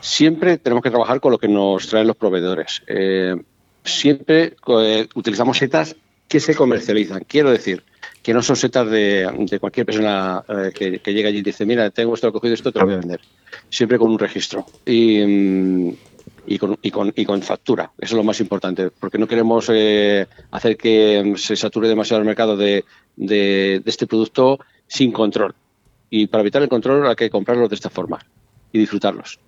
siempre 0.00 0.58
tenemos 0.58 0.82
que 0.82 0.90
trabajar 0.90 1.20
con 1.20 1.32
lo 1.32 1.38
que 1.38 1.48
nos 1.48 1.86
traen 1.88 2.06
los 2.06 2.16
proveedores. 2.16 2.82
Eh, 2.86 3.36
siempre 3.84 4.56
utilizamos 5.14 5.58
setas 5.58 5.96
que 6.28 6.40
se 6.40 6.54
comercializan. 6.54 7.24
Quiero 7.28 7.50
decir, 7.50 7.84
que 8.24 8.32
no 8.32 8.42
son 8.42 8.56
setas 8.56 8.90
de, 8.90 9.58
cualquier 9.60 9.84
persona 9.84 10.42
eh, 10.48 10.72
que, 10.74 11.12
llega 11.12 11.28
allí 11.28 11.38
y 11.38 11.42
dice, 11.42 11.66
mira, 11.66 11.90
tengo 11.90 12.14
esto 12.14 12.32
cogido, 12.32 12.54
esto 12.54 12.72
te 12.72 12.78
lo 12.78 12.86
voy 12.86 12.94
a 12.94 12.98
vender. 12.98 13.20
Siempre 13.68 13.98
con 13.98 14.10
un 14.10 14.18
registro 14.18 14.64
y, 14.86 15.22
mm, 15.22 15.94
con, 17.26 17.42
factura. 17.42 17.92
Eso 17.98 18.14
es 18.14 18.16
lo 18.16 18.24
más 18.24 18.40
importante, 18.40 18.90
porque 18.98 19.18
no 19.18 19.28
queremos 19.28 19.66
eh, 19.70 20.26
hacer 20.52 20.78
que 20.78 21.34
se 21.36 21.54
sature 21.54 21.86
demasiado 21.86 22.22
el 22.22 22.26
mercado 22.26 22.56
de, 22.56 22.86
de, 23.14 23.82
este 23.84 24.06
producto 24.06 24.58
sin 24.86 25.12
control. 25.12 25.54
Y 26.08 26.26
para 26.26 26.40
evitar 26.40 26.62
el 26.62 26.70
control 26.70 27.06
hay 27.06 27.16
que 27.16 27.28
comprarlos 27.28 27.68
de 27.68 27.74
esta 27.74 27.90
forma 27.90 28.20
y 28.72 28.78
disfrutarlos. 28.78 29.38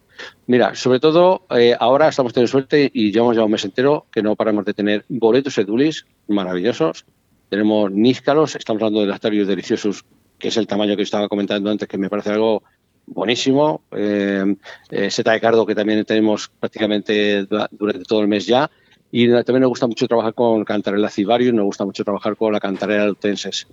Mira, 0.47 0.75
sobre 0.75 1.01
todo 1.01 1.47
eh, 1.49 1.75
ahora 1.81 2.09
estamos 2.09 2.35
teniendo 2.35 2.51
suerte 2.51 2.91
y 2.93 3.11
llevamos 3.11 3.37
ya 3.37 3.45
un 3.45 3.51
mes 3.51 3.65
entero 3.65 4.05
que 4.13 4.23
no 4.23 4.37
paramos 4.37 4.67
de 4.67 4.75
tener 4.75 5.07
boletos 5.09 5.57
edulis 5.57 6.05
maravillosos 6.29 7.07
tenemos 7.49 7.91
níscalos, 7.93 8.57
estamos 8.57 8.83
hablando 8.83 9.01
de 9.01 9.07
lactarios 9.07 9.47
deliciosos, 9.47 10.05
que 10.39 10.49
es 10.49 10.57
el 10.57 10.67
tamaño 10.67 10.97
que 10.97 11.03
estaba 11.03 11.29
comentando 11.29 11.71
antes, 11.71 11.89
que 11.89 11.99
me 11.99 12.11
parece 12.11 12.31
algo 12.31 12.63
buenísimo. 13.07 13.83
Eh, 13.93 14.57
eh, 14.91 15.11
seta 15.11 15.33
de 15.33 15.41
cardo, 15.41 15.65
que 15.65 15.75
también 15.75 16.05
tenemos 16.05 16.51
prácticamente 16.61 17.47
durante 17.71 18.05
todo 18.05 18.21
el 18.21 18.29
mes 18.29 18.47
ya. 18.47 18.71
Y 19.13 19.29
también 19.29 19.61
nos 19.61 19.71
gusta 19.71 19.87
mucho 19.87 20.07
trabajar 20.09 20.35
con 20.35 20.65
Cantarella 20.65 21.09
civarius, 21.09 21.55
nos 21.55 21.65
gusta 21.65 21.85
mucho 21.85 22.05
trabajar 22.05 22.37
con 22.37 22.53
la 22.53 22.61
Cantarella 22.61 23.07
lutenses. 23.07 23.67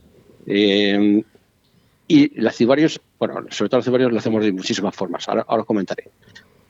Eh, 0.46 1.24
y 2.08 2.40
las 2.40 2.56
civarius, 2.56 3.02
bueno, 3.18 3.36
sobre 3.50 3.70
todo 3.70 3.80
las 3.80 3.86
civarius 3.86 4.12
lo 4.12 4.20
hacemos 4.20 4.44
de 4.44 4.52
muchísimas 4.52 4.96
formas, 4.96 5.28
ahora, 5.28 5.46
os 5.48 5.66
comentaré. 5.66 6.12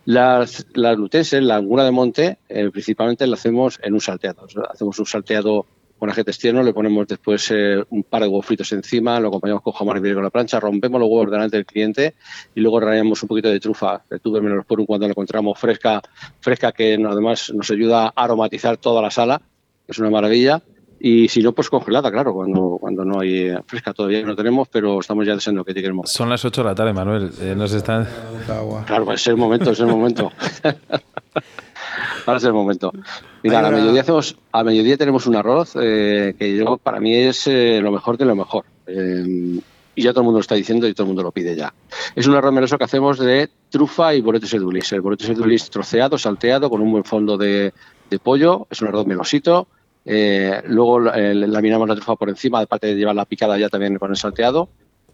Las, 0.05 0.65
las 0.73 0.97
lutenses, 0.97 1.43
la 1.43 1.57
anguna 1.57 1.83
de 1.83 1.91
monte, 1.91 2.37
principalmente 2.71 3.27
la 3.27 3.35
hacemos 3.35 3.79
en 3.81 3.93
un 3.93 4.01
salteado. 4.01 4.47
Hacemos 4.69 4.99
un 4.99 5.05
salteado 5.05 5.65
con 6.03 6.09
ajetes 6.09 6.37
tiernos, 6.37 6.65
le 6.65 6.73
ponemos 6.73 7.07
después 7.07 7.49
eh, 7.51 7.81
un 7.91 8.03
par 8.03 8.23
de 8.23 8.27
huevos 8.27 8.45
fritos 8.45 8.69
encima, 8.73 9.21
lo 9.21 9.29
acompañamos 9.29 9.63
con 9.63 9.71
jamón 9.71 10.05
y 10.05 10.13
con 10.13 10.21
la 10.21 10.29
plancha, 10.29 10.59
rompemos 10.59 10.99
los 10.99 11.09
huevos 11.09 11.31
delante 11.31 11.55
del 11.55 11.65
cliente 11.65 12.15
y 12.53 12.59
luego 12.59 12.81
rayamos 12.81 13.23
un 13.23 13.29
poquito 13.29 13.47
de 13.47 13.57
trufa 13.61 14.03
de 14.09 14.41
menos 14.41 14.65
por 14.65 14.81
un 14.81 14.85
cuando 14.85 15.07
la 15.07 15.11
encontramos 15.11 15.57
fresca, 15.57 16.01
fresca 16.41 16.73
que 16.73 16.95
además 16.95 17.53
nos 17.55 17.71
ayuda 17.71 18.07
a 18.07 18.11
aromatizar 18.21 18.75
toda 18.75 19.01
la 19.01 19.11
sala, 19.11 19.41
es 19.87 19.97
una 19.97 20.09
maravilla. 20.09 20.61
Y 20.99 21.29
si 21.29 21.41
no, 21.41 21.53
pues 21.53 21.69
congelada, 21.69 22.11
claro, 22.11 22.33
cuando, 22.33 22.77
cuando 22.81 23.05
no 23.05 23.21
hay 23.21 23.47
eh, 23.47 23.59
fresca 23.65 23.93
todavía 23.93 24.23
no 24.23 24.35
tenemos, 24.35 24.67
pero 24.67 24.99
estamos 24.99 25.25
ya 25.25 25.35
deseando 25.35 25.63
que 25.63 25.73
queremos. 25.73 26.11
Son 26.11 26.29
las 26.29 26.43
8 26.43 26.63
de 26.63 26.67
la 26.67 26.75
tarde, 26.75 26.91
Manuel. 26.91 27.31
Eh, 27.39 27.55
nos 27.55 27.71
están... 27.71 28.05
Claro, 28.85 29.05
pues 29.05 29.21
es 29.21 29.27
el 29.27 29.37
momento, 29.37 29.71
es 29.71 29.79
el 29.79 29.87
momento. 29.87 30.33
Ahora 32.25 32.37
es 32.37 32.43
el 32.43 32.53
momento. 32.53 32.91
Mira, 33.43 33.59
a 33.59 33.71
mediodía, 33.71 34.01
hacemos, 34.01 34.37
a 34.53 34.63
mediodía 34.63 34.97
tenemos 34.97 35.27
un 35.27 35.35
arroz 35.35 35.73
eh, 35.75 36.33
que 36.39 36.55
yo, 36.55 36.77
para 36.77 37.01
mí 37.01 37.13
es 37.13 37.45
eh, 37.47 37.81
lo 37.81 37.91
mejor 37.91 38.17
de 38.17 38.23
lo 38.23 38.35
mejor. 38.35 38.63
Eh, 38.87 39.59
y 39.95 40.01
ya 40.01 40.11
todo 40.11 40.21
el 40.21 40.25
mundo 40.25 40.37
lo 40.39 40.41
está 40.41 40.55
diciendo 40.55 40.87
y 40.87 40.93
todo 40.93 41.03
el 41.03 41.07
mundo 41.09 41.23
lo 41.23 41.31
pide 41.33 41.53
ya. 41.53 41.73
Es 42.15 42.25
un 42.25 42.35
arroz 42.35 42.53
meloso 42.53 42.77
que 42.77 42.85
hacemos 42.85 43.19
de 43.19 43.49
trufa 43.69 44.15
y 44.15 44.21
boletes 44.21 44.53
edulis. 44.53 44.93
El 44.93 45.01
boletes 45.01 45.29
edulis 45.29 45.69
troceado, 45.69 46.17
salteado, 46.17 46.69
con 46.69 46.81
un 46.81 46.91
buen 46.91 47.03
fondo 47.03 47.37
de, 47.37 47.73
pollo. 48.23 48.65
Es 48.69 48.81
un 48.81 48.87
arroz 48.87 49.05
melosito. 49.05 49.67
luego 50.05 50.99
laminamos 50.99 51.89
la 51.89 51.95
trufa 51.95 52.15
por 52.15 52.29
encima, 52.29 52.59
aparte 52.59 52.87
de 52.87 52.95
llevar 52.95 53.15
la 53.15 53.25
picada 53.25 53.57
ya 53.57 53.69
también 53.69 53.97
con 53.97 54.09
el 54.09 54.17
salteado. 54.17 54.69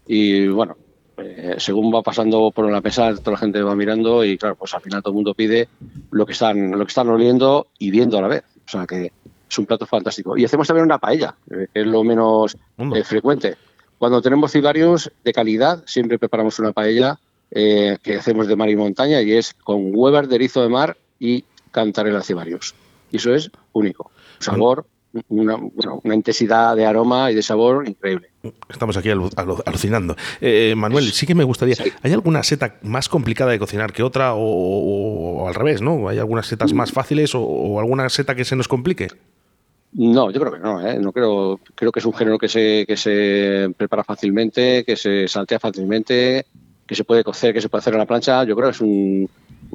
Y 0.06 0.46
bueno, 0.48 0.76
eh, 1.22 1.54
según 1.58 1.94
va 1.94 2.02
pasando 2.02 2.50
por 2.50 2.70
la 2.70 2.80
mesa, 2.80 3.14
toda 3.16 3.32
la 3.32 3.38
gente 3.38 3.62
va 3.62 3.74
mirando 3.74 4.24
y 4.24 4.38
claro, 4.38 4.56
pues 4.56 4.74
al 4.74 4.80
final 4.80 5.02
todo 5.02 5.12
el 5.12 5.16
mundo 5.16 5.34
pide 5.34 5.68
lo 6.10 6.26
que 6.26 6.32
están, 6.32 6.72
lo 6.72 6.84
que 6.84 6.90
están 6.90 7.08
oliendo 7.08 7.68
y 7.78 7.90
viendo 7.90 8.18
a 8.18 8.22
la 8.22 8.28
vez. 8.28 8.44
O 8.66 8.68
sea 8.68 8.86
que 8.86 9.12
es 9.48 9.58
un 9.58 9.66
plato 9.66 9.86
fantástico. 9.86 10.36
Y 10.36 10.44
hacemos 10.44 10.66
también 10.68 10.84
una 10.84 10.98
paella, 10.98 11.34
eh, 11.50 11.66
que 11.72 11.80
es 11.80 11.86
lo 11.86 12.04
menos 12.04 12.56
eh, 12.78 13.04
frecuente. 13.04 13.56
Cuando 13.98 14.22
tenemos 14.22 14.52
cibarios 14.52 15.10
de 15.24 15.32
calidad, 15.32 15.82
siempre 15.86 16.18
preparamos 16.18 16.58
una 16.58 16.72
paella 16.72 17.18
que 17.52 18.16
hacemos 18.16 18.46
de 18.46 18.54
mar 18.54 18.70
y 18.70 18.76
montaña 18.76 19.20
y 19.22 19.32
es 19.32 19.54
con 19.54 19.90
huevas 19.92 20.28
de 20.28 20.36
erizo 20.36 20.62
de 20.62 20.68
mar 20.68 20.96
y 21.18 21.44
cantarela 21.72 22.22
cibarios. 22.22 22.76
Y 23.10 23.16
eso 23.16 23.34
es 23.34 23.50
único. 23.72 24.12
Sabor 24.38 24.86
una, 25.28 25.58
intensidad 26.14 26.76
de 26.76 26.86
aroma 26.86 27.30
y 27.30 27.34
de 27.34 27.42
sabor 27.42 27.88
increíble. 27.88 28.30
Estamos 28.68 28.96
aquí 28.96 29.10
alucinando. 29.10 30.16
Eh, 30.40 30.74
Manuel, 30.76 31.12
sí 31.12 31.26
que 31.26 31.34
me 31.34 31.44
gustaría. 31.44 31.76
¿Hay 32.02 32.12
alguna 32.12 32.42
seta 32.42 32.76
más 32.82 33.08
complicada 33.08 33.50
de 33.50 33.58
cocinar 33.58 33.92
que 33.92 34.02
otra 34.02 34.34
o, 34.34 35.48
al 35.48 35.54
revés, 35.54 35.82
no? 35.82 36.08
¿Hay 36.08 36.18
algunas 36.18 36.46
setas 36.46 36.72
más 36.72 36.92
fáciles 36.92 37.32
o, 37.34 37.80
alguna 37.80 38.08
seta 38.08 38.34
que 38.34 38.44
se 38.44 38.56
nos 38.56 38.68
complique? 38.68 39.08
No, 39.92 40.30
yo 40.30 40.40
creo 40.40 40.52
que 40.52 40.60
no. 40.60 40.86
¿eh? 40.86 40.98
No 41.00 41.12
creo. 41.12 41.58
Creo 41.74 41.90
que 41.90 41.98
es 41.98 42.06
un 42.06 42.14
género 42.14 42.38
que 42.38 42.48
se 42.48 42.84
que 42.86 42.96
se 42.96 43.72
prepara 43.76 44.04
fácilmente, 44.04 44.84
que 44.84 44.94
se 44.96 45.26
saltea 45.26 45.58
fácilmente, 45.58 46.46
que 46.86 46.94
se 46.94 47.02
puede 47.02 47.24
cocer, 47.24 47.52
que 47.52 47.60
se 47.60 47.68
puede 47.68 47.80
hacer 47.80 47.94
en 47.94 47.98
la 47.98 48.06
plancha. 48.06 48.44
Yo 48.44 48.54
creo 48.54 48.68
que 48.68 48.74
es 48.74 48.80
un 48.80 49.28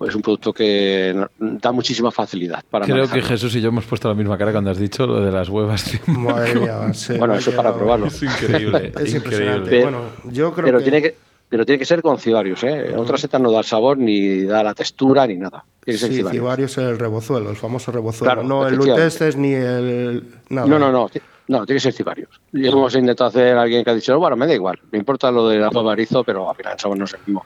es 0.08 0.16
un 0.16 0.22
producto 0.22 0.52
que 0.52 1.16
da 1.40 1.72
muchísima 1.72 2.12
facilidad 2.12 2.64
para 2.70 2.86
Creo 2.86 3.10
que 3.10 3.22
Jesús 3.22 3.56
y 3.56 3.62
yo 3.62 3.70
hemos 3.70 3.86
puesto 3.86 4.08
la 4.10 4.16
misma 4.16 4.38
cara 4.38 4.52
cuando 4.52 4.72
has 4.72 4.78
dicho 4.78 5.08
lo 5.08 5.22
de 5.22 5.32
las 5.32 5.50
huevas. 5.50 6.00
bueno, 6.08 7.36
eso 7.36 7.52
para 7.52 7.74
probarlo. 7.74 8.08
Es 8.08 8.22
increíble. 8.22 8.92
es 9.00 9.16
increíble. 9.16 9.62
Pero, 9.70 9.84
bueno, 9.84 10.02
yo 10.26 10.54
creo 10.54 10.66
pero 10.66 10.78
que... 10.80 10.84
Tiene 10.84 11.02
que 11.02 11.16
pero 11.48 11.64
tiene 11.64 11.78
que 11.78 11.86
ser 11.86 12.02
con 12.02 12.18
cibarios, 12.18 12.64
¿eh? 12.64 12.96
Otras 12.98 13.22
setas 13.22 13.40
no 13.40 13.52
da 13.52 13.60
el 13.60 13.66
sabor, 13.66 14.00
ni 14.00 14.44
da 14.44 14.64
la 14.64 14.74
textura, 14.74 15.28
ni 15.28 15.38
nada. 15.38 15.64
sí, 15.86 15.96
cibarios. 15.96 16.72
es 16.72 16.78
el 16.80 16.98
rebozuelo, 16.98 17.52
el 17.52 17.56
famoso 17.56 17.92
rebozuelo. 17.92 18.44
no 18.44 18.68
el 18.68 18.76
lutestes 18.76 19.38
ni 19.38 19.54
el... 19.54 20.24
Nada. 20.50 20.68
No, 20.68 20.80
no, 20.80 20.92
no. 20.92 21.08
No, 21.48 21.66
tiene 21.66 21.78
que 21.78 21.80
ser 21.80 21.94
cibarios. 21.94 22.42
Y 22.52 22.68
hemos 22.68 22.96
intentado 22.96 23.30
hacer 23.30 23.56
alguien 23.56 23.84
que 23.84 23.92
ha 23.92 23.94
dicho, 23.94 24.18
bueno, 24.18 24.36
me 24.36 24.48
da 24.48 24.56
igual, 24.56 24.80
me 24.92 24.98
importa 24.98 25.30
lo 25.32 25.48
del 25.48 25.62
barizo, 25.70 26.24
pero 26.24 26.50
al 26.50 26.56
final 26.56 26.74
el 26.74 26.80
sabor 26.80 26.98
no 26.98 27.06
es 27.06 27.14
el 27.14 27.20
mismo 27.28 27.46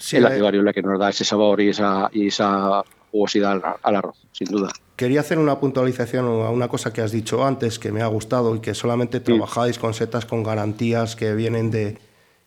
sí, 0.00 0.16
es 0.16 0.22
la 0.22 0.50
la 0.50 0.72
que 0.72 0.82
nos 0.82 0.98
da 0.98 1.10
ese 1.10 1.24
sabor 1.24 1.60
y 1.60 1.68
esa, 1.68 2.08
y 2.12 2.28
esa 2.28 2.82
jugosidad 3.10 3.60
al, 3.82 3.96
arroz, 3.96 4.16
sin 4.32 4.48
duda. 4.48 4.72
Quería 4.96 5.20
hacer 5.20 5.38
una 5.38 5.58
puntualización 5.58 6.26
a 6.26 6.50
una 6.50 6.68
cosa 6.68 6.92
que 6.92 7.00
has 7.00 7.12
dicho 7.12 7.44
antes 7.44 7.78
que 7.78 7.92
me 7.92 8.02
ha 8.02 8.06
gustado 8.06 8.54
y 8.54 8.60
que 8.60 8.74
solamente 8.74 9.20
trabajáis 9.20 9.78
con 9.78 9.94
setas 9.94 10.26
con 10.26 10.42
garantías 10.42 11.16
que 11.16 11.34
vienen 11.34 11.70
de, 11.70 11.98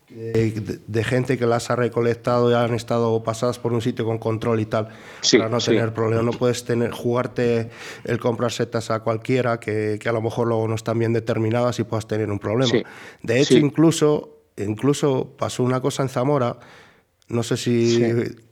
de, 0.08 1.04
gente 1.04 1.36
que 1.36 1.46
las 1.46 1.70
ha 1.70 1.76
recolectado 1.76 2.50
y 2.50 2.54
han 2.54 2.74
estado 2.74 3.22
pasadas 3.22 3.58
por 3.58 3.72
un 3.72 3.82
sitio 3.82 4.04
con 4.04 4.18
control 4.18 4.60
y 4.60 4.66
tal, 4.66 4.88
para 5.32 5.48
no 5.48 5.58
tener 5.58 5.92
problemas. 5.92 6.24
No 6.24 6.32
puedes 6.32 6.64
tener, 6.64 6.92
jugarte 6.92 7.70
el 8.04 8.18
comprar 8.20 8.52
setas 8.52 8.90
a 8.90 9.00
cualquiera 9.00 9.58
que, 9.58 9.98
que, 10.00 10.08
a 10.08 10.12
lo 10.12 10.22
mejor 10.22 10.46
luego 10.46 10.68
no 10.68 10.76
están 10.76 10.98
bien 10.98 11.12
determinadas 11.12 11.78
y 11.80 11.84
puedas 11.84 12.06
tener 12.06 12.30
un 12.30 12.38
problema. 12.38 12.72
De 13.22 13.40
hecho, 13.40 13.58
incluso, 13.58 14.38
incluso 14.56 15.34
pasó 15.36 15.64
una 15.64 15.80
cosa 15.80 16.04
en 16.04 16.08
Zamora 16.08 16.58
no 17.34 17.42
sé 17.42 17.56
si 17.56 18.00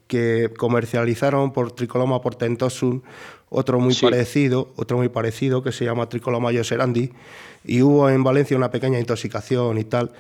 que 0.07 0.51
comercializaron 0.59 1.53
por 1.53 1.73
Tricoloma 1.73 2.21
portentosun 2.21 3.03
otro 3.49 3.81
muy 3.81 3.95
parecido, 3.95 4.73
otro 4.77 4.99
muy 4.99 5.09
parecido 5.09 5.63
que 5.63 5.73
se 5.73 5.85
llama 5.85 6.09
Tricoloma 6.09 6.53
yoserandi 6.53 7.13
y 7.65 7.83
hubo 7.83 8.11
en 8.11 8.23
Valencia 8.23 8.57
una 8.57 8.71
pequeña 8.71 8.99
intoxicación 8.99 9.79
y 9.79 9.85
tal 9.85 10.13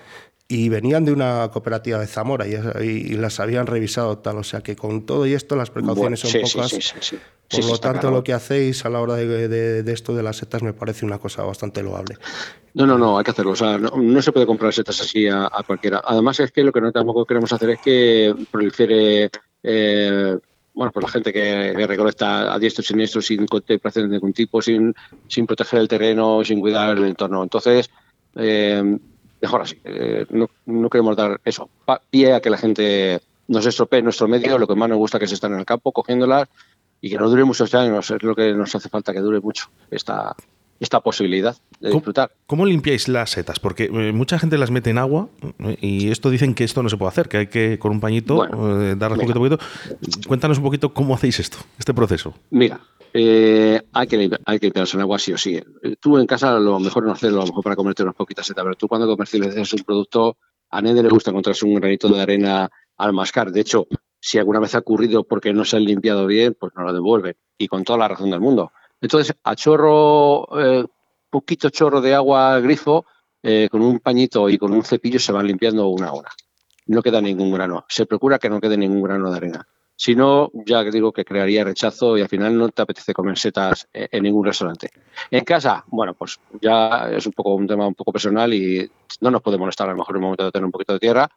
y 0.53 0.69
venían 0.69 1.07
de 1.07 1.13
una 1.13 1.49
cooperativa 1.51 1.99
de 1.99 2.07
Zamora 2.07 2.47
y, 2.47 3.15
las 3.17 3.41
habían 3.41 3.67
revisado 3.67 4.19
tal, 4.19 4.37
o 4.37 4.45
sea 4.45 4.61
que 4.61 4.77
con 4.77 5.07
todo 5.07 5.27
y 5.27 5.33
esto 5.33 5.57
las 5.57 5.71
precauciones 5.71 6.21
son 6.21 6.31
pocas. 6.43 6.95
por 7.49 7.65
lo 7.65 7.79
tanto, 7.79 8.11
lo 8.11 8.23
que 8.23 8.35
hacéis 8.35 8.85
a 8.85 8.91
la 8.91 9.01
hora 9.01 9.15
de, 9.15 9.83
esto 9.91 10.15
de 10.15 10.23
las 10.23 10.37
setas 10.37 10.63
me 10.63 10.75
parece 10.75 11.07
una 11.07 11.19
cosa 11.19 11.43
bastante 11.43 11.83
loable. 11.83 12.19
No, 12.75 12.87
no, 12.87 12.99
no, 12.99 13.17
hay 13.17 13.25
que 13.25 13.31
hacerlo. 13.31 13.53
O 13.53 13.57
sea, 13.57 13.79
no, 13.79 14.21
se 14.21 14.31
puede 14.31 14.45
comprar 14.45 14.75
setas 14.75 15.01
así 15.01 15.27
a, 15.27 15.49
cualquiera. 15.67 16.03
Además, 16.05 16.39
es 16.41 16.53
que 16.53 16.63
lo 16.63 16.71
que 16.71 16.83
no 16.83 16.93
tampoco 16.93 17.25
queremos 17.25 17.51
hacer 17.51 17.71
es 17.71 17.81
que 17.81 18.35
prolifere. 18.51 19.31
Eh, 19.63 20.37
bueno, 20.75 20.93
pues 20.93 21.03
la 21.03 21.13
gente 21.13 21.33
que, 21.33 21.73
recolecta 21.87 22.53
a 22.53 22.59
diestro 22.59 22.83
y 22.83 22.87
siniestro 22.89 23.23
sin 23.23 23.47
contemplación 23.47 24.11
de 24.11 24.17
ningún 24.17 24.35
tipo, 24.35 24.61
sin, 24.61 24.95
sin 25.29 25.47
proteger 25.47 25.81
el 25.81 25.89
terreno, 25.89 26.45
sin 26.45 26.61
cuidar 26.61 26.99
el 26.99 27.05
entorno. 27.05 27.43
Entonces, 27.43 27.89
eh, 28.37 28.99
mejor 29.43 29.63
así. 29.63 29.79
Eh, 29.85 30.25
no, 30.31 30.89
queremos 30.89 31.17
dar 31.17 31.41
eso, 31.45 31.69
pie 32.11 32.33
a 32.33 32.41
que 32.41 32.49
la 32.49 32.57
gente 32.57 33.21
nos 33.49 33.67
estropee 33.67 34.01
nuestro 34.01 34.29
medio, 34.29 34.57
lo 34.57 34.69
que 34.69 34.77
más 34.77 34.89
nos 34.89 34.99
gusta 34.99 35.19
que 35.19 35.27
es 35.27 35.33
estar 35.33 35.51
en 35.51 35.59
el 35.59 35.67
campo 35.67 35.93
cogiéndolas 35.93 36.49
y 37.01 37.11
que 37.11 37.19
no 37.19 37.29
dure 37.29 37.45
muchos 37.45 37.75
años, 37.75 38.11
es 38.11 38.23
lo 38.23 38.37
que 38.37 38.55
nos 38.55 38.75
hace 38.75 38.89
falta 38.89 39.13
que 39.13 39.19
dure 39.19 39.41
mucho 39.41 39.67
esta, 39.91 40.35
esta 40.83 41.01
posibilidad 41.01 41.57
de 41.81 41.91
disfrutar. 41.91 42.33
¿Cómo 42.47 42.67
limpiáis 42.67 43.09
las 43.09 43.31
setas? 43.31 43.61
Porque 43.61 43.85
eh, 43.85 44.13
mucha 44.13 44.39
gente 44.39 44.59
las 44.59 44.71
mete 44.71 44.91
en 44.91 44.99
agua 44.99 45.29
eh, 45.61 45.77
y 45.81 46.11
esto 46.11 46.29
dicen 46.29 46.55
que 46.55 46.65
esto 46.65 46.83
no 46.83 46.89
se 46.89 46.97
puede 46.97 47.11
hacer, 47.11 47.29
que 47.29 47.37
hay 47.37 47.47
que 47.47 47.79
con 47.79 47.93
un 47.93 48.01
pañito 48.01 48.45
darlas 48.97 49.19
poquito 49.21 49.39
a 49.39 49.43
poquito. 49.43 49.59
Cuéntanos 50.27 50.59
un 50.59 50.65
poquito 50.65 50.93
cómo 50.93 51.15
hacéis 51.15 51.39
esto, 51.39 51.59
este 51.79 51.95
proceso. 51.95 52.35
Mira, 52.51 52.81
eh, 53.15 53.81
hay 53.93 54.07
que 54.09 54.31
hay 54.45 54.59
que 54.59 54.67
limpiarse 54.67 54.97
en 54.97 55.03
agua 55.03 55.19
sí 55.19 55.33
o 55.33 55.39
sí. 55.39 55.63
Tú 56.01 56.19
en 56.19 56.27
casa 56.27 56.59
lo 56.59 56.81
mejor 56.81 57.05
no 57.05 57.13
hacerlo, 57.13 57.39
a 57.39 57.43
lo 57.43 57.49
mejor 57.49 57.63
para 57.63 57.77
comerte 57.77 58.03
unas 58.03 58.17
poquitas 58.17 58.45
setas, 58.45 58.65
pero 58.65 58.75
tú 58.75 58.89
cuando 58.89 59.07
comercializas 59.07 59.73
un 59.75 59.85
producto, 59.85 60.37
a 60.71 60.83
nadie 60.83 61.03
le 61.03 61.09
gusta 61.09 61.31
encontrarse 61.31 61.65
un 61.65 61.75
granito 61.75 62.09
de 62.09 62.21
arena 62.21 62.69
al 62.97 63.13
mascar. 63.13 63.53
De 63.53 63.61
hecho, 63.61 63.87
si 64.19 64.39
alguna 64.39 64.59
vez 64.59 64.75
ha 64.75 64.79
ocurrido 64.79 65.23
porque 65.25 65.53
no 65.53 65.65
se 65.65 65.77
han 65.77 65.85
limpiado 65.85 66.27
bien, 66.27 66.57
pues 66.59 66.73
no 66.75 66.83
lo 66.83 66.93
devuelven. 66.93 67.37
Y 67.57 67.69
con 67.69 67.85
toda 67.85 67.99
la 67.99 68.09
razón 68.09 68.31
del 68.31 68.41
mundo. 68.41 68.73
Entonces, 69.03 69.37
a 69.43 69.57
chorro, 69.57 70.47
eh, 70.59 70.87
poquito 71.29 71.69
chorro 71.71 72.01
de 72.01 72.15
agua 72.15 72.61
grifo, 72.61 73.05
eh, 73.43 73.69
con 73.71 73.83
un 73.83 73.99
pañito 73.99 74.49
y 74.49 74.57
con 74.57 74.73
un 74.73 74.85
cepillo 74.85 75.19
se 75.19 75.33
van 75.33 75.47
limpiando 75.47 75.89
una 75.89 76.13
hora. 76.13 76.31
No 76.87 77.03
queda 77.03 77.21
ningún 77.21 77.53
grano. 77.53 77.85
Se 77.89 78.07
procura 78.07 78.39
que 78.39 78.49
no 78.49 78.61
quede 78.61 78.77
ningún 78.77 79.03
grano 79.03 79.31
de 79.31 79.37
arena. 79.37 79.69
Si 79.97 80.15
no, 80.15 80.51
ya 80.67 80.83
digo 80.85 81.13
que 81.13 81.25
crearía 81.25 81.65
rechazo 81.65 82.17
y 82.17 82.23
al 82.23 82.29
final 82.29 82.57
no 82.57 82.69
te 82.71 82.83
apetece 82.83 83.13
comer 83.13 83.39
setas 83.39 83.89
en 83.93 84.23
ningún 84.23 84.45
restaurante. 84.45 84.91
En 85.31 85.45
casa, 85.45 85.85
bueno, 85.89 86.15
pues 86.15 86.41
ya 86.61 87.11
es 87.11 87.27
un 87.27 87.33
poco 87.33 87.55
un 87.55 87.67
tema 87.67 87.87
un 87.87 87.95
poco 87.95 88.13
personal 88.13 88.53
y 88.55 88.91
no 89.21 89.31
nos 89.31 89.43
puede 89.43 89.59
molestar 89.59 89.89
a 89.89 89.93
lo 89.93 89.99
mejor 89.99 90.17
en 90.17 90.19
un 90.19 90.23
momento 90.23 90.45
de 90.45 90.51
tener 90.51 90.65
un 90.65 90.73
poquito 90.73 90.95
de 90.95 90.99
tierra, 90.99 91.29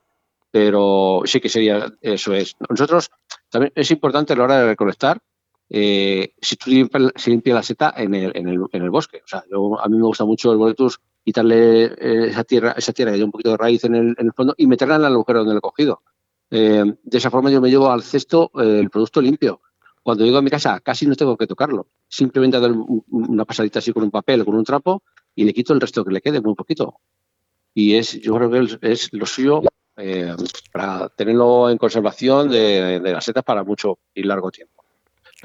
pero 0.50 1.22
sí 1.26 1.42
que 1.42 1.50
sería, 1.50 1.86
eso 2.02 2.34
es. 2.34 2.56
Nosotros 2.70 3.12
también 3.50 3.74
es 3.76 3.92
importante 3.92 4.34
a 4.34 4.36
la 4.38 4.44
hora 4.46 4.60
de 4.60 4.68
recolectar, 4.68 5.20
eh, 5.70 6.34
si 6.42 6.56
tú 6.56 6.70
limpias, 6.70 7.56
la 7.56 7.64
seta 7.64 7.94
en 7.98 8.14
el, 8.14 8.32
en, 8.36 8.48
el, 8.48 8.60
en 8.72 8.84
el, 8.84 8.90
bosque. 8.90 9.22
O 9.24 9.28
sea, 9.28 9.40
a 9.40 9.90
mí 9.90 9.98
me 9.98 10.04
gusta 10.04 10.26
mucho 10.26 10.52
el 10.52 10.58
boletus 10.58 11.00
quitarle 11.26 11.86
eh, 11.86 12.28
esa 12.28 12.44
tierra, 12.44 12.76
esa 12.78 12.94
tierra 12.94 13.12
que 13.12 13.16
hay 13.18 13.24
un 13.24 13.32
poquito 13.32 13.50
de 13.50 13.58
raíz 13.58 13.84
en 13.84 13.96
el, 13.96 14.16
en 14.18 14.28
el 14.28 14.34
fondo 14.34 14.54
y 14.58 14.68
meterla 14.68 14.96
en 14.96 15.02
el 15.02 15.14
agujero 15.14 15.40
donde 15.40 15.54
lo 15.56 15.58
he 15.58 15.62
cogido. 15.62 16.04
Eh, 16.52 16.84
de 17.04 17.18
esa 17.18 17.32
forma 17.32 17.50
yo 17.50 17.60
me 17.60 17.70
llevo 17.70 17.90
al 17.90 18.04
cesto 18.04 18.52
eh, 18.62 18.80
el 18.80 18.92
producto 18.92 19.22
limpio. 19.22 19.62
Cuando 20.04 20.24
llego 20.24 20.38
a 20.38 20.44
mi 20.44 20.52
casa 20.52 20.80
casi 20.82 21.08
no 21.08 21.16
tengo 21.16 21.36
que 21.36 21.48
tocarlo. 21.48 21.88
Simplemente 22.08 22.60
dar 22.60 22.72
una 23.10 23.44
pasadita 23.44 23.80
así 23.80 23.92
con 23.92 24.04
un 24.04 24.12
papel, 24.12 24.46
con 24.46 24.54
un 24.54 24.64
trapo 24.64 25.02
y 25.34 25.46
le 25.46 25.54
quito 25.54 25.74
el 25.74 25.82
resto 25.82 26.06
que 26.06 26.14
le 26.14 26.22
quede, 26.22 26.42
muy 26.42 26.54
poquito. 26.54 27.00
Y 27.74 27.96
es, 27.96 28.22
yo 28.22 28.36
creo 28.36 28.52
que 28.52 28.78
es, 28.92 29.12
lo 29.12 29.26
suyo 29.26 29.62
para 30.72 31.10
tenerlo 31.10 31.70
en 31.70 31.78
conservación 31.78 32.50
de, 32.50 33.00
las 33.04 33.26
setas 33.26 33.44
para 33.44 33.64
mucho 33.64 33.98
y 34.14 34.24
largo 34.24 34.52
tiempo. 34.52 34.75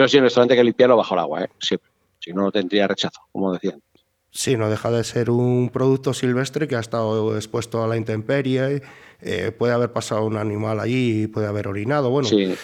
Pero 0.00 0.08
sí, 0.08 0.16
el 0.16 0.22
restaurante 0.22 0.54
hay 0.54 0.60
que 0.60 0.64
limpiarlo 0.64 0.96
bajo 0.96 1.12
el 1.12 1.20
agua, 1.20 1.46
siempre. 1.58 1.90
Si 2.20 2.32
no, 2.32 2.50
tendría 2.50 2.88
rechazo, 2.88 3.20
como 3.30 3.52
decían. 3.52 3.82
Sí, 4.30 4.56
no 4.56 4.70
deja 4.70 4.90
de 4.90 5.02
ser 5.04 5.30
un 5.30 5.70
producto 5.70 6.14
silvestre 6.14 6.68
que 6.68 6.76
ha 6.76 6.80
estado 6.80 7.36
expuesto 7.36 7.82
a 7.82 7.88
la 7.88 7.96
intemperie 7.96 8.82
eh, 9.22 9.52
puede 9.52 9.74
haber 9.74 9.92
pasado 9.92 10.24
un 10.24 10.38
animal 10.38 10.80
allí 10.80 11.24
y 11.24 11.26
puede 11.26 11.46
haber 11.46 11.68
orinado. 11.68 12.08
Bueno, 12.08 12.28
eh, 12.32 12.56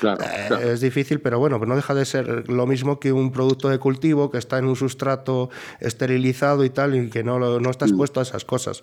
es 0.64 0.80
difícil, 0.80 1.20
pero 1.20 1.38
bueno, 1.38 1.58
no 1.58 1.76
deja 1.76 1.92
de 1.92 2.06
ser 2.06 2.48
lo 2.48 2.66
mismo 2.66 2.98
que 2.98 3.12
un 3.12 3.30
producto 3.30 3.68
de 3.68 3.78
cultivo 3.78 4.30
que 4.30 4.38
está 4.38 4.56
en 4.56 4.64
un 4.64 4.74
sustrato 4.74 5.50
esterilizado 5.80 6.64
y 6.64 6.70
tal, 6.70 6.94
y 6.94 7.10
que 7.10 7.22
no, 7.22 7.38
no 7.38 7.70
está 7.70 7.84
mm. 7.84 7.88
expuesto 7.88 8.20
a 8.20 8.22
esas 8.22 8.46
cosas. 8.46 8.82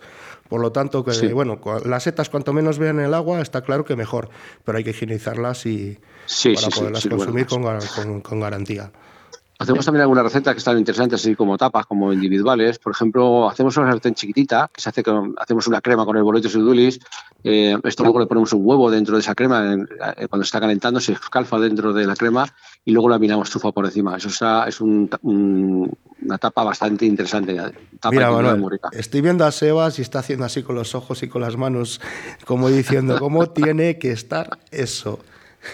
Por 0.49 0.61
lo 0.61 0.71
tanto, 0.71 1.03
que, 1.03 1.33
bueno, 1.33 1.59
las 1.83 2.03
setas 2.03 2.29
cuanto 2.29 2.53
menos 2.53 2.77
vean 2.77 2.99
el 2.99 3.15
agua, 3.15 3.41
está 3.41 3.61
claro 3.61 3.85
que 3.85 3.95
mejor, 3.95 4.29
pero 4.63 4.77
hay 4.77 4.83
que 4.83 4.91
higienizarlas 4.91 5.65
y 5.65 5.97
para 6.53 6.69
poderlas 6.69 7.07
consumir 7.07 7.47
con, 7.47 8.21
con 8.21 8.39
garantía. 8.39 8.91
Hacemos 9.63 9.85
también 9.85 10.01
algunas 10.01 10.25
recetas 10.25 10.53
que 10.53 10.57
están 10.57 10.77
interesantes, 10.77 11.21
así 11.21 11.35
como 11.35 11.57
tapas, 11.57 11.85
como 11.85 12.11
individuales. 12.11 12.79
Por 12.79 12.91
ejemplo, 12.91 13.49
hacemos 13.49 13.77
una 13.77 13.89
sartén 13.89 14.13
chiquitita, 14.13 14.69
que 14.73 14.81
se 14.81 14.89
hace 14.89 15.03
con, 15.03 15.35
hacemos 15.37 15.67
una 15.67 15.79
crema 15.79 16.05
con 16.05 16.17
el 16.17 16.23
boleto 16.23 16.49
y 16.49 16.51
dulis. 16.51 16.99
Eh, 17.45 17.77
esto 17.85 18.03
luego 18.03 18.19
le 18.19 18.25
ponemos 18.25 18.51
un 18.51 18.65
huevo 18.65 18.91
dentro 18.91 19.15
de 19.15 19.21
esa 19.21 19.33
crema, 19.33 19.73
eh, 19.73 20.27
cuando 20.27 20.43
está 20.43 20.59
calentando 20.59 20.99
se 20.99 21.13
escalfa 21.13 21.59
dentro 21.59 21.93
de 21.93 22.05
la 22.05 22.15
crema 22.15 22.45
y 22.83 22.91
luego 22.91 23.07
la 23.07 23.15
laminamos 23.15 23.47
estufa 23.47 23.71
por 23.71 23.85
encima. 23.85 24.17
Eso 24.17 24.65
es 24.67 24.81
una 24.81 26.37
tapa 26.37 26.65
bastante 26.65 27.05
interesante. 27.05 27.57
Mira, 28.11 28.31
Manuel, 28.31 28.79
estoy 28.91 29.21
viendo 29.21 29.45
a 29.45 29.51
Sebas 29.51 29.97
y 29.97 30.01
está 30.01 30.19
haciendo 30.19 30.43
así 30.43 30.63
con 30.63 30.75
los 30.75 30.93
ojos 30.93 31.23
y 31.23 31.29
con 31.29 31.41
las 31.41 31.55
manos, 31.55 32.01
como 32.45 32.69
diciendo, 32.69 33.17
¿cómo 33.17 33.47
tiene 33.47 33.97
que 33.97 34.11
estar 34.11 34.59
eso? 34.71 35.19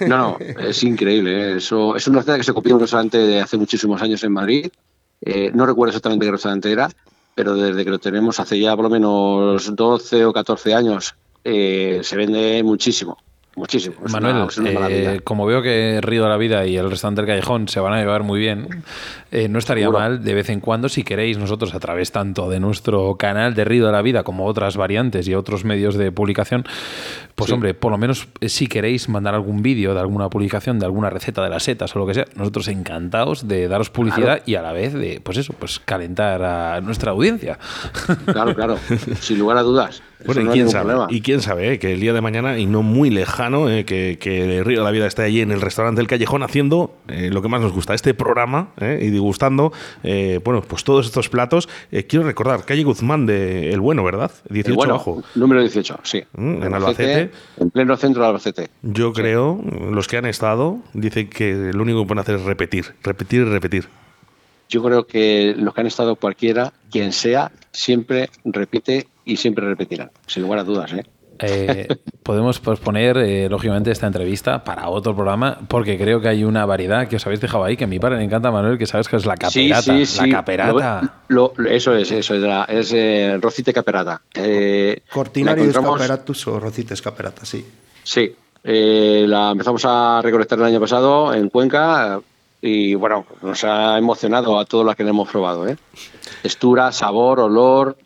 No, 0.07 0.37
no, 0.37 0.37
es 0.39 0.83
increíble. 0.83 1.53
¿eh? 1.53 1.57
Eso, 1.57 1.95
es 1.95 2.07
una 2.07 2.19
receta 2.19 2.37
que 2.37 2.43
se 2.43 2.53
copió 2.53 2.71
en 2.71 2.75
un 2.75 2.81
restaurante 2.81 3.17
de 3.17 3.41
hace 3.41 3.57
muchísimos 3.57 4.01
años 4.01 4.23
en 4.23 4.31
Madrid. 4.31 4.71
Eh, 5.21 5.51
no 5.53 5.65
recuerdo 5.65 5.89
exactamente 5.89 6.25
qué 6.25 6.31
restaurante 6.31 6.71
era, 6.71 6.89
pero 7.35 7.55
desde 7.55 7.83
que 7.83 7.91
lo 7.91 7.99
tenemos 7.99 8.39
hace 8.39 8.59
ya 8.59 8.75
por 8.75 8.83
lo 8.83 8.89
menos 8.89 9.75
12 9.75 10.25
o 10.25 10.33
14 10.33 10.73
años 10.73 11.15
eh, 11.43 12.01
se 12.03 12.15
vende 12.15 12.61
muchísimo. 12.63 13.17
Muchísimo. 13.59 13.95
Manuel, 14.11 14.47
eh, 14.65 15.19
como 15.23 15.45
veo 15.45 15.61
que 15.61 15.99
Río 16.01 16.23
de 16.23 16.29
la 16.29 16.37
Vida 16.37 16.65
y 16.65 16.77
el 16.77 16.89
restaurante 16.89 17.21
del 17.21 17.29
Callejón 17.29 17.67
se 17.67 17.79
van 17.79 17.93
a 17.93 17.99
llevar 17.99 18.23
muy 18.23 18.39
bien, 18.39 18.83
eh, 19.31 19.47
no 19.47 19.59
estaría 19.59 19.89
mal 19.89 20.23
de 20.23 20.33
vez 20.33 20.49
en 20.49 20.59
cuando, 20.61 20.89
si 20.89 21.03
queréis, 21.03 21.37
nosotros 21.37 21.75
a 21.75 21.79
través 21.79 22.11
tanto 22.11 22.49
de 22.49 22.59
nuestro 22.59 23.15
canal 23.15 23.53
de 23.53 23.65
Río 23.65 23.85
de 23.85 23.91
la 23.91 24.01
Vida 24.01 24.23
como 24.23 24.45
otras 24.45 24.77
variantes 24.77 25.27
y 25.27 25.35
otros 25.35 25.65
medios 25.65 25.95
de 25.95 26.11
publicación, 26.11 26.63
pues 27.35 27.51
hombre, 27.51 27.73
por 27.73 27.91
lo 27.91 27.97
menos 27.97 28.27
eh, 28.39 28.49
si 28.49 28.67
queréis 28.67 29.09
mandar 29.09 29.35
algún 29.35 29.61
vídeo 29.61 29.93
de 29.93 29.99
alguna 29.99 30.29
publicación, 30.29 30.79
de 30.79 30.85
alguna 30.85 31.09
receta 31.09 31.43
de 31.43 31.49
las 31.49 31.63
setas 31.63 31.95
o 31.95 31.99
lo 31.99 32.07
que 32.07 32.13
sea, 32.13 32.25
nosotros 32.35 32.67
encantados 32.69 33.47
de 33.47 33.67
daros 33.67 33.89
publicidad 33.89 34.41
y 34.45 34.55
a 34.55 34.61
la 34.61 34.73
vez 34.73 34.93
de, 34.93 35.21
pues 35.21 35.37
eso, 35.37 35.53
pues 35.59 35.79
calentar 35.79 36.41
a 36.41 36.81
nuestra 36.81 37.11
audiencia. 37.11 37.59
Claro, 38.25 38.55
claro, 38.55 38.77
sin 39.19 39.37
lugar 39.37 39.57
a 39.57 39.63
dudas. 39.63 40.01
Bueno, 40.25 40.41
y, 40.41 40.53
quién 40.53 40.69
sabe, 40.69 40.93
y 41.09 41.21
quién 41.21 41.41
sabe, 41.41 41.79
que 41.79 41.93
el 41.93 42.01
día 42.01 42.11
de 42.11 42.19
mañana, 42.19 42.57
y 42.57 42.65
no 42.65 42.81
muy 42.81 43.09
lejano, 43.09 43.69
eh, 43.69 43.85
que, 43.85 44.17
que, 44.19 44.57
el 44.57 44.65
Río 44.65 44.79
de 44.79 44.83
la 44.83 44.91
Vida 44.91 45.07
esté 45.07 45.23
allí 45.23 45.39
en 45.39 45.51
el 45.51 45.61
restaurante 45.61 45.99
del 45.99 46.07
Callejón 46.07 46.43
haciendo 46.43 46.93
eh, 47.07 47.29
lo 47.31 47.41
que 47.41 47.47
más 47.47 47.61
nos 47.61 47.71
gusta, 47.71 47.93
este 47.93 48.13
programa, 48.13 48.69
eh, 48.81 48.99
y 49.01 49.09
degustando, 49.09 49.71
bueno, 50.43 50.61
pues 50.61 50.83
todos 50.83 51.05
estos 51.05 51.29
platos. 51.29 51.69
quiero 52.07 52.25
recordar, 52.25 52.65
calle 52.65 52.83
Guzmán 52.83 53.25
de 53.25 53.71
El 53.71 53.79
Bueno, 53.79 54.03
¿verdad? 54.03 54.31
18 54.49 54.75
bueno, 54.75 54.95
abajo. 54.95 55.23
Número 55.35 55.61
18, 55.61 55.99
sí. 56.03 56.23
Mm, 56.33 56.63
en 56.63 56.73
Albacete. 56.73 57.31
En 57.57 57.69
pleno 57.69 57.95
centro 57.95 58.21
de 58.21 58.27
Albacete. 58.27 58.69
Yo 58.81 59.13
creo, 59.13 59.61
los 59.91 60.07
que 60.07 60.17
han 60.17 60.25
estado, 60.25 60.79
dicen 60.93 61.29
que 61.29 61.71
lo 61.73 61.83
único 61.83 62.01
que 62.01 62.07
pueden 62.07 62.19
hacer 62.19 62.35
es 62.35 62.43
repetir, 62.43 62.93
repetir 63.03 63.41
y 63.41 63.45
repetir 63.45 63.89
yo 64.69 64.83
creo 64.83 65.07
que 65.07 65.55
los 65.57 65.73
que 65.73 65.81
han 65.81 65.87
estado 65.87 66.15
cualquiera, 66.15 66.71
quien 66.91 67.11
sea, 67.11 67.51
siempre 67.71 68.29
repite 68.45 69.07
y 69.29 69.37
siempre 69.37 69.65
repetirán, 69.65 70.11
sin 70.25 70.43
lugar 70.43 70.59
a 70.59 70.63
dudas. 70.63 70.91
¿eh? 70.93 71.03
Eh, 71.39 71.87
podemos 72.23 72.59
posponer, 72.59 73.17
eh, 73.17 73.47
lógicamente, 73.49 73.91
esta 73.91 74.07
entrevista 74.07 74.63
para 74.63 74.89
otro 74.89 75.15
programa, 75.15 75.59
porque 75.67 75.97
creo 75.97 76.19
que 76.19 76.29
hay 76.29 76.43
una 76.43 76.65
variedad 76.65 77.07
que 77.07 77.17
os 77.17 77.25
habéis 77.25 77.41
dejado 77.41 77.63
ahí, 77.63 77.77
que 77.77 77.83
a 77.83 77.87
mi 77.87 77.99
padre 77.99 78.17
le 78.17 78.23
encanta, 78.23 78.51
Manuel, 78.51 78.77
que 78.77 78.85
sabes 78.85 79.07
que 79.07 79.15
es 79.15 79.25
la 79.25 79.37
caperata. 79.37 79.81
Sí, 79.81 80.05
sí, 80.05 80.27
La 80.27 80.37
caperata. 80.37 81.23
eso 81.69 81.95
es, 81.95 82.11
eso 82.11 82.35
es, 82.35 82.43
es 82.69 82.93
eh, 82.93 83.37
rocite 83.39 83.71
caperata. 83.71 84.21
Cortinario 85.11 85.71
caperatus 85.71 86.47
o 86.47 86.59
rocites 86.59 87.01
caperata, 87.01 87.45
sí. 87.45 87.65
Sí, 88.03 88.35
la 88.63 89.51
empezamos 89.51 89.83
a 89.85 90.21
recolectar 90.23 90.57
el 90.59 90.65
año 90.65 90.79
pasado 90.79 91.33
en 91.33 91.49
Cuenca, 91.49 92.19
y 92.61 92.95
bueno, 92.95 93.25
nos 93.41 93.63
ha 93.63 93.97
emocionado 93.97 94.59
a 94.59 94.65
todos 94.65 94.85
los 94.85 94.95
que 94.95 95.03
le 95.03 95.11
hemos 95.11 95.29
probado. 95.29 95.67
¿eh? 95.67 95.77
Textura, 96.41 96.91
sabor, 96.91 97.39
olor, 97.39 97.97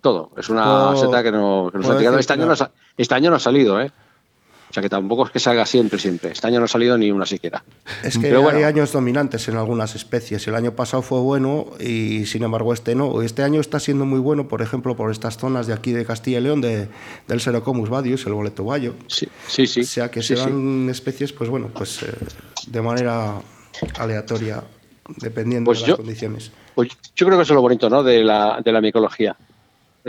todo. 0.00 0.30
Es 0.36 0.48
una 0.48 0.96
seta 0.96 1.22
que, 1.22 1.32
nos 1.32 1.74
ha. 1.74 2.18
Este, 2.18 2.32
año 2.32 2.46
no 2.46 2.52
ha, 2.52 2.70
este 2.96 3.14
año 3.14 3.30
no 3.30 3.36
ha 3.36 3.40
salido, 3.40 3.80
¿eh? 3.80 3.90
O 4.70 4.72
sea 4.72 4.82
que 4.82 4.90
tampoco 4.90 5.24
es 5.24 5.32
que 5.32 5.38
salga 5.38 5.64
siempre, 5.64 5.98
siempre. 5.98 6.32
Este 6.32 6.46
año 6.46 6.58
no 6.58 6.66
ha 6.66 6.68
salido 6.68 6.98
ni 6.98 7.10
una 7.10 7.24
siquiera. 7.24 7.64
Es 8.04 8.18
que 8.18 8.34
hay 8.34 8.62
años 8.64 8.92
dominantes 8.92 9.48
en 9.48 9.56
algunas 9.56 9.94
especies. 9.94 10.46
El 10.46 10.54
año 10.54 10.72
pasado 10.72 11.02
fue 11.02 11.20
bueno 11.20 11.68
y 11.80 12.26
sin 12.26 12.42
embargo 12.42 12.74
este 12.74 12.94
no. 12.94 13.22
Este 13.22 13.42
año 13.42 13.62
está 13.62 13.80
siendo 13.80 14.04
muy 14.04 14.20
bueno, 14.20 14.46
por 14.46 14.60
ejemplo, 14.60 14.94
por 14.94 15.10
estas 15.10 15.38
zonas 15.38 15.66
de 15.66 15.72
aquí 15.72 15.92
de 15.92 16.04
Castilla 16.04 16.38
y 16.38 16.42
León, 16.42 16.60
de, 16.60 16.88
del 17.26 17.40
Serocomus 17.40 17.88
vadius, 17.88 18.26
el 18.26 18.34
boleto 18.34 18.64
bayo. 18.64 18.94
Sí, 19.06 19.26
sí, 19.46 19.66
sí. 19.66 19.80
O 19.80 19.84
sea 19.84 20.10
que 20.10 20.22
se 20.22 20.34
dan 20.34 20.88
especies, 20.90 21.32
pues 21.32 21.48
bueno, 21.48 21.70
pues 21.72 22.02
eh, 22.02 22.12
de 22.66 22.82
manera 22.82 23.40
aleatoria 23.98 24.62
dependiendo 25.16 25.68
pues 25.68 25.80
de 25.80 25.88
las 25.88 25.96
condiciones. 25.96 26.52
Pues 26.74 26.90
yo 27.16 27.26
creo 27.26 27.38
que 27.38 27.42
eso 27.42 27.54
es 27.54 27.56
lo 27.56 27.62
bonito 27.62 27.88
¿no? 27.88 28.02
de, 28.02 28.22
la, 28.22 28.60
de 28.62 28.72
la 28.72 28.80
micología. 28.80 29.36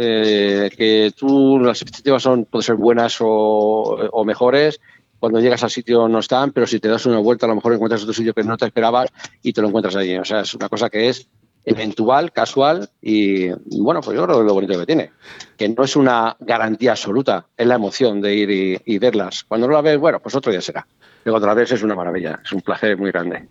Eh, 0.02 0.72
que 0.78 1.12
tú, 1.14 1.60
las 1.60 1.82
expectativas 1.82 2.24
son, 2.24 2.46
pueden 2.46 2.64
ser 2.64 2.76
buenas 2.76 3.18
o, 3.20 4.24
mejores, 4.26 4.80
cuando 5.20 5.42
llegas 5.42 5.62
al 5.66 5.70
sitio 5.70 6.08
no 6.08 6.20
están, 6.20 6.54
pero 6.54 6.66
si 6.66 6.80
te 6.80 6.88
das 6.88 7.06
una 7.06 7.20
vuelta 7.20 7.46
a 7.46 7.50
lo 7.50 7.56
mejor 7.56 7.74
encuentras 7.74 8.04
otro 8.04 8.14
sitio 8.14 8.34
que 8.34 8.46
no 8.46 8.56
te 8.56 8.66
esperabas 8.66 9.10
y 9.44 9.52
te 9.52 9.62
lo 9.62 9.68
encuentras 9.68 9.98
allí. 9.98 10.18
O 10.18 10.24
sea, 10.24 10.40
es 10.40 10.54
una 10.54 10.70
cosa 10.70 10.90
que 10.90 11.10
es 11.10 11.28
eventual, 11.66 12.32
casual 12.32 12.90
y 13.02 13.50
bueno, 13.78 14.00
pues 14.00 14.16
yo 14.16 14.24
creo 14.24 14.38
que 14.38 14.42
es 14.44 14.48
lo 14.48 14.54
bonito 14.54 14.80
que 14.80 14.86
tiene. 14.86 15.12
Que 15.58 15.68
no 15.68 15.84
es 15.84 15.98
una 15.98 16.38
garantía 16.40 16.92
absoluta, 16.92 17.48
es 17.58 17.68
la 17.68 17.76
emoción 17.76 18.22
de 18.22 18.36
ir 18.36 18.52
y, 18.52 18.82
y 18.86 19.00
verlas. 19.00 19.44
Cuando 19.44 19.68
no 19.68 19.74
la 19.74 19.82
ves, 19.82 19.98
bueno, 19.98 20.22
pues 20.22 20.34
otro 20.34 20.50
día 20.50 20.62
será. 20.62 20.88
Pero 21.26 21.36
otra 21.36 21.54
vez 21.54 21.74
es 21.74 21.84
una 21.84 21.96
maravilla, 21.96 22.40
es 22.42 22.54
un 22.54 22.62
placer 22.62 22.98
muy 22.98 23.12
grande. 23.12 23.50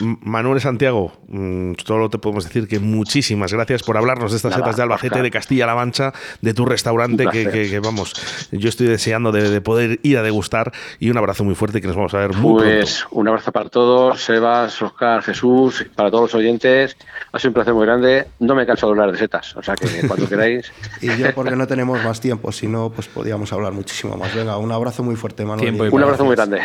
Manuel 0.00 0.60
Santiago, 0.60 1.12
mm, 1.28 1.72
solo 1.84 2.08
te 2.08 2.18
podemos 2.18 2.44
decir 2.44 2.68
que 2.68 2.78
muchísimas 2.78 3.52
gracias 3.52 3.82
por 3.82 3.96
hablarnos 3.96 4.30
de 4.30 4.36
estas 4.36 4.54
setas 4.54 4.76
de 4.76 4.82
Albacete, 4.82 5.22
de 5.22 5.30
Castilla-La 5.30 5.74
Mancha, 5.74 6.12
de 6.40 6.54
tu 6.54 6.64
restaurante, 6.64 7.26
que, 7.26 7.80
vamos, 7.80 8.12
yo 8.52 8.68
estoy 8.68 8.86
deseando 8.86 9.32
de, 9.32 9.60
poder 9.60 10.00
ir 10.02 10.18
a 10.18 10.22
degustar 10.22 10.72
y 11.00 11.10
un 11.10 11.18
abrazo 11.18 11.44
muy 11.44 11.54
fuerte 11.54 11.80
que 11.80 11.88
nos 11.88 11.96
vamos 11.96 12.14
a 12.14 12.18
ver 12.18 12.34
muy 12.34 12.62
pues, 12.62 13.06
un 13.10 13.28
abrazo 13.28 13.52
para 13.52 13.68
todos, 13.68 14.22
Sebas, 14.22 14.80
Oscar, 14.82 15.22
Jesús, 15.22 15.86
para 15.94 16.10
todos 16.10 16.22
los 16.24 16.34
oyentes. 16.34 16.96
Ha 17.32 17.38
sido 17.38 17.50
un 17.50 17.54
placer 17.54 17.74
muy 17.74 17.86
grande. 17.86 18.26
No 18.38 18.54
me 18.54 18.66
canso 18.66 18.86
de 18.86 18.92
hablar 18.92 19.12
de 19.12 19.18
setas, 19.18 19.56
o 19.56 19.62
sea 19.62 19.74
que 19.74 20.06
cuando 20.06 20.28
queráis. 20.28 20.72
y 21.00 21.16
yo 21.16 21.34
porque 21.34 21.56
no 21.56 21.66
tenemos 21.66 22.02
más 22.04 22.20
tiempo, 22.20 22.52
si 22.52 22.66
no, 22.68 22.90
pues 22.90 23.08
podíamos 23.08 23.52
hablar 23.52 23.72
muchísimo 23.72 24.16
más. 24.16 24.34
Venga, 24.34 24.56
un 24.58 24.72
abrazo 24.72 25.02
muy 25.02 25.16
fuerte, 25.16 25.44
Manuel. 25.44 25.92
Un 25.92 26.02
abrazo 26.02 26.24
muy 26.24 26.36
grande. 26.36 26.60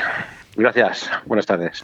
Gracias. 0.55 1.10
Buenas 1.25 1.45
tardes. 1.45 1.84